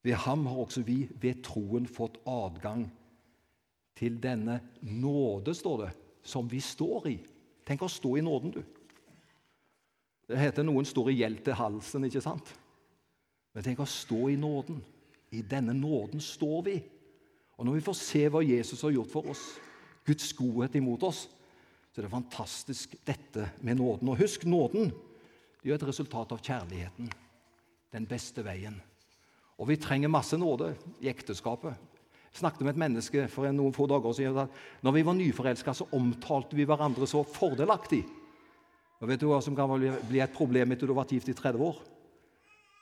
Ved 0.02 0.12
ham 0.12 0.46
har 0.46 0.56
også 0.56 0.82
vi 0.82 1.08
ved 1.20 1.42
troen 1.42 1.86
fått 1.86 2.18
adgang 2.26 2.90
til 3.98 4.16
denne 4.22 4.60
nåde, 4.80 5.54
står 5.54 5.84
det, 5.84 5.90
som 6.22 6.48
vi 6.48 6.60
står 6.62 7.08
i. 7.10 7.18
Tenk 7.66 7.84
å 7.84 7.90
stå 7.90 8.16
i 8.18 8.24
nåden, 8.24 8.54
du. 8.54 8.62
Det 10.30 10.38
heter 10.40 10.64
noen 10.64 10.86
står 10.88 11.10
i 11.12 11.18
gjeld 11.20 11.42
til 11.44 11.58
halsen, 11.58 12.06
ikke 12.08 12.22
sant? 12.24 12.54
Men 13.52 13.66
tenk 13.66 13.82
å 13.82 13.88
stå 13.88 14.30
i 14.32 14.38
nåden. 14.40 14.80
I 15.32 15.42
denne 15.44 15.74
nåden 15.76 16.20
står 16.20 16.62
vi. 16.68 16.76
Og 17.58 17.66
Når 17.66 17.78
vi 17.78 17.84
får 17.84 17.98
se 17.98 18.22
hva 18.32 18.42
Jesus 18.44 18.82
har 18.82 18.94
gjort 18.94 19.12
for 19.12 19.28
oss, 19.32 19.42
Guds 20.06 20.32
godhet 20.34 20.74
imot 20.80 21.04
oss, 21.06 21.26
så 21.92 22.00
er 22.00 22.06
det 22.06 22.14
fantastisk 22.14 22.96
dette 23.06 23.50
med 23.60 23.78
nåden. 23.78 24.08
Og 24.08 24.18
husk, 24.22 24.46
nåden 24.48 24.90
det 25.62 25.70
er 25.70 25.76
et 25.76 25.84
resultat 25.86 26.32
av 26.34 26.40
kjærligheten. 26.42 27.10
Den 27.92 28.08
beste 28.08 28.42
veien. 28.42 28.80
Og 29.60 29.68
vi 29.68 29.76
trenger 29.78 30.10
masse 30.10 30.38
nåde 30.40 30.72
i 31.04 31.10
ekteskapet. 31.12 31.76
Snakket 32.32 32.64
med 32.64 32.72
et 32.72 32.80
menneske 32.80 33.26
for 33.28 33.48
noen 33.52 33.74
få 33.76 33.84
dager 33.90 34.14
siden 34.16 34.38
at 34.46 34.84
når 34.84 34.94
vi 34.96 35.04
var 35.04 35.16
nyforelska, 35.18 35.74
så 35.76 35.88
omtalte 35.92 36.56
vi 36.56 36.64
hverandre 36.68 37.08
så 37.08 37.20
fordelaktig. 37.28 38.02
Og 39.02 39.08
Vet 39.10 39.20
du 39.20 39.26
hva 39.28 39.40
som 39.44 39.56
kan 39.58 39.72
bli 40.08 40.22
et 40.22 40.36
problem 40.36 40.72
etter 40.72 40.88
du 40.88 40.94
har 40.94 41.02
vært 41.02 41.16
gift 41.16 41.28
i 41.28 41.36
30 41.36 41.64
år? 41.66 41.82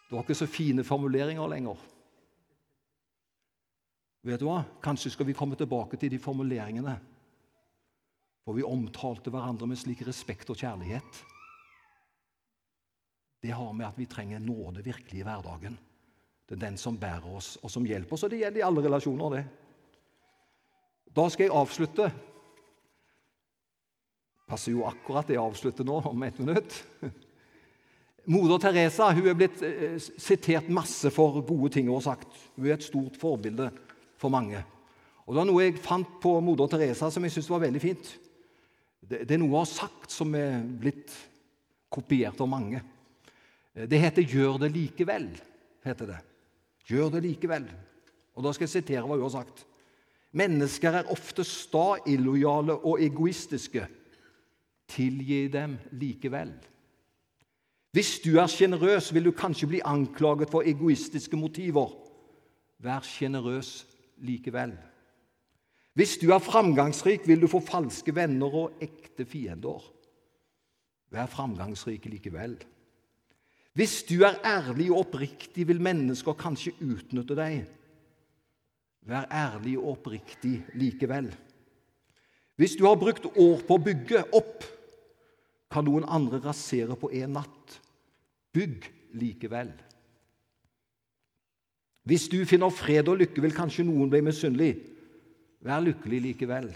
Det 0.06 0.14
var 0.14 0.26
ikke 0.26 0.38
så 0.38 0.46
fine 0.50 0.84
formuleringer 0.86 1.50
lenger. 1.50 1.82
Vet 4.26 4.42
du 4.42 4.46
hva? 4.50 4.60
Kanskje 4.84 5.14
skal 5.14 5.26
vi 5.30 5.36
komme 5.38 5.56
tilbake 5.56 5.96
til 5.96 6.12
de 6.12 6.20
formuleringene. 6.20 6.96
For 8.44 8.56
vi 8.56 8.66
omtalte 8.66 9.32
hverandre 9.32 9.68
med 9.70 9.80
slik 9.80 10.04
respekt 10.06 10.50
og 10.52 10.60
kjærlighet. 10.60 11.22
Det 13.40 13.54
har 13.56 13.72
med 13.72 13.88
at 13.88 13.98
vi 13.98 14.08
trenger 14.10 14.42
nåde 14.44 14.84
virkelig 14.84 15.22
i 15.22 15.24
hverdagen. 15.24 15.78
Det 16.50 16.56
er 16.56 16.64
den 16.64 16.76
som 16.82 16.96
bærer 16.98 17.30
oss, 17.30 17.52
og 17.62 17.70
som 17.70 17.84
hjelper 17.86 18.16
oss. 18.16 18.24
Og 18.26 18.30
det 18.32 18.40
gjelder 18.40 18.58
i 18.58 18.66
alle 18.66 18.82
relasjoner, 18.82 19.34
det. 19.36 19.42
Da 21.14 21.26
skal 21.30 21.46
jeg 21.46 21.54
avslutte. 21.54 22.08
Passer 24.50 24.74
jo 24.74 24.82
akkurat 24.88 25.28
det 25.30 25.36
jeg 25.36 25.44
avslutter 25.44 25.86
nå, 25.86 26.00
om 26.10 26.24
ett 26.26 26.40
minutt. 26.42 26.80
Moder 28.34 28.58
Teresa 28.62 29.12
hun 29.14 29.28
er 29.30 29.36
blitt 29.38 29.62
eh, 29.62 29.94
sitert 29.98 30.66
masse 30.74 31.12
for 31.14 31.38
gode 31.46 31.70
ting 31.76 31.86
hun 31.86 32.00
har 32.00 32.08
sagt. 32.08 32.34
Hun 32.56 32.66
er 32.66 32.74
et 32.74 32.86
stort 32.86 33.18
forbilde 33.18 33.68
for 34.18 34.34
mange. 34.34 34.64
Og 35.26 35.30
Det 35.30 35.38
var 35.38 35.46
noe 35.52 35.68
jeg 35.68 35.78
fant 35.84 36.16
på 36.22 36.32
moder 36.42 36.72
Teresa 36.72 37.12
som 37.14 37.26
jeg 37.26 37.36
syntes 37.36 37.50
var 37.52 37.62
veldig 37.62 37.82
fint. 37.84 38.10
Det, 38.98 39.22
det, 39.22 39.36
er 39.36 39.38
noe 39.38 39.52
hun 39.52 39.60
har 39.60 39.70
sagt 39.70 40.10
som 40.10 40.34
er 40.34 40.58
blitt 40.82 41.14
kopiert 41.94 42.42
av 42.42 42.50
mange. 42.50 42.82
Det 43.70 44.02
heter 44.02 44.26
'gjør 44.26 44.58
det 44.66 44.72
likevel'. 44.74 45.30
heter 45.86 46.06
det. 46.06 46.18
Gjør 46.88 47.11
det 47.14 47.25
likevel. 47.27 47.66
Og 48.35 48.45
Da 48.45 48.53
skal 48.53 48.64
jeg 48.64 48.77
sitere 48.81 49.05
hva 49.05 49.19
hun 49.19 49.27
har 49.27 49.35
sagt. 49.43 49.66
Mennesker 50.33 51.01
er 51.01 51.11
ofte 51.11 51.45
sta, 51.45 51.99
illojale 52.07 52.77
og 52.87 53.03
egoistiske. 53.03 53.87
Tilgi 54.90 55.49
dem 55.49 55.79
likevel. 55.93 56.53
Hvis 57.93 58.21
du 58.23 58.37
er 58.38 58.47
sjenerøs, 58.47 59.11
vil 59.14 59.27
du 59.27 59.33
kanskje 59.35 59.66
bli 59.66 59.81
anklaget 59.85 60.51
for 60.51 60.62
egoistiske 60.62 61.37
motiver. 61.37 61.90
Vær 62.79 63.03
sjenerøs 63.03 63.87
likevel. 64.23 64.77
Hvis 65.99 66.16
du 66.23 66.31
er 66.31 66.38
framgangsrik, 66.38 67.27
vil 67.27 67.43
du 67.43 67.49
få 67.51 67.61
falske 67.61 68.14
venner 68.14 68.55
og 68.55 68.79
ekte 68.81 69.27
fiender. 69.27 69.83
Vær 71.11 71.27
framgangsrik 71.27 72.07
likevel. 72.07 72.55
Hvis 73.81 74.03
du 74.05 74.27
er 74.29 74.37
ærlig 74.45 74.90
og 74.93 75.07
oppriktig, 75.07 75.64
vil 75.64 75.79
mennesker 75.81 76.35
kanskje 76.37 76.75
utnytte 76.85 77.33
deg. 77.38 77.62
Vær 79.09 79.25
ærlig 79.33 79.79
og 79.79 79.95
oppriktig 79.95 80.59
likevel. 80.77 81.31
Hvis 82.61 82.77
du 82.77 82.85
har 82.85 83.01
brukt 83.01 83.25
år 83.31 83.64
på 83.64 83.79
å 83.79 83.81
bygge 83.81 84.27
opp, 84.37 84.69
kan 85.73 85.88
noen 85.88 86.05
andre 86.05 86.43
rasere 86.45 86.93
på 87.01 87.09
en 87.23 87.33
natt. 87.38 87.81
Bygg 88.53 88.85
likevel. 89.16 89.73
Hvis 92.05 92.29
du 92.29 92.43
finner 92.45 92.69
fred 92.69 93.09
og 93.09 93.23
lykke, 93.25 93.40
vil 93.40 93.57
kanskje 93.57 93.88
noen 93.88 94.12
bli 94.12 94.21
misunnelig. 94.29 94.75
Vær 95.64 95.81
lykkelig 95.88 96.25
likevel. 96.29 96.73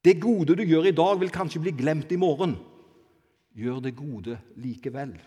Det 0.00 0.16
gode 0.16 0.56
du 0.56 0.64
gjør 0.64 0.88
i 0.88 0.96
dag, 0.96 1.18
vil 1.20 1.34
kanskje 1.34 1.66
bli 1.66 1.76
glemt 1.76 2.08
i 2.08 2.24
morgen. 2.24 2.56
Gjør 3.52 3.84
det 3.84 3.98
gode 4.00 4.40
likevel. 4.56 5.18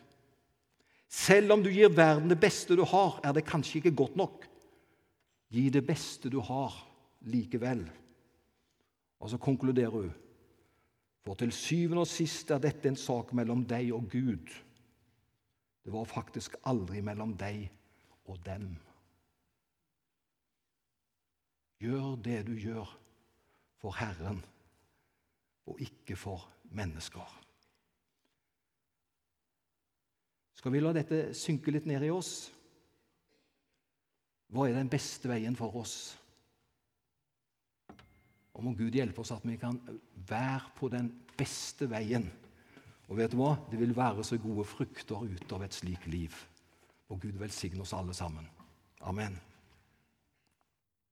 Selv 1.11 1.51
om 1.51 1.63
du 1.63 1.67
gir 1.73 1.91
verden 1.91 2.31
det 2.31 2.39
beste 2.39 2.77
du 2.79 2.85
har, 2.87 3.19
er 3.23 3.35
det 3.35 3.43
kanskje 3.47 3.81
ikke 3.81 3.95
godt 3.99 4.15
nok. 4.15 4.45
Gi 5.51 5.67
det 5.69 5.83
beste 5.83 6.31
du 6.31 6.39
har, 6.39 6.77
likevel. 7.27 7.83
Og 9.19 9.29
så 9.29 9.37
konkluderer 9.37 9.91
hun. 9.91 10.13
For 11.25 11.37
til 11.37 11.51
syvende 11.53 12.05
og 12.05 12.09
sist 12.09 12.49
er 12.51 12.63
dette 12.63 12.87
en 12.89 12.97
sak 12.97 13.35
mellom 13.37 13.65
deg 13.67 13.91
og 13.93 14.07
Gud. 14.09 14.55
Det 15.83 15.93
var 15.93 16.07
faktisk 16.09 16.55
aldri 16.65 17.03
mellom 17.05 17.35
deg 17.37 17.67
og 18.25 18.39
dem. 18.45 18.71
Gjør 21.81 22.15
det 22.23 22.39
du 22.47 22.55
gjør 22.55 22.87
for 23.81 23.97
Herren, 23.97 24.39
og 25.65 25.79
ikke 25.81 26.15
for 26.15 26.47
mennesker. 26.71 27.40
Skal 30.61 30.75
vi 30.75 30.79
la 30.83 30.91
dette 30.93 31.31
synke 31.33 31.73
litt 31.73 31.87
ned 31.89 32.03
i 32.05 32.11
oss? 32.13 32.51
Hva 34.53 34.67
er 34.67 34.75
den 34.77 34.91
beste 34.93 35.31
veien 35.31 35.55
for 35.57 35.73
oss? 35.79 35.95
Og 38.53 38.67
må 38.67 38.75
Gud 38.77 38.93
hjelpe 38.93 39.23
oss 39.23 39.33
at 39.33 39.47
vi 39.47 39.57
kan 39.57 39.79
være 40.29 40.69
på 40.77 40.91
den 40.93 41.09
beste 41.39 41.89
veien. 41.89 42.27
Og 43.09 43.17
vet 43.17 43.33
du 43.33 43.39
hva? 43.39 43.55
Det 43.71 43.79
vil 43.81 43.97
være 43.97 44.21
så 44.27 44.37
gode 44.37 44.67
frukter 44.69 45.25
ut 45.25 45.55
av 45.57 45.65
et 45.65 45.81
slikt 45.81 46.05
liv. 46.13 46.35
Og 47.09 47.25
Gud 47.25 47.41
velsigne 47.41 47.81
oss 47.81 47.95
alle 47.97 48.13
sammen. 48.13 48.45
Amen. 49.01 49.39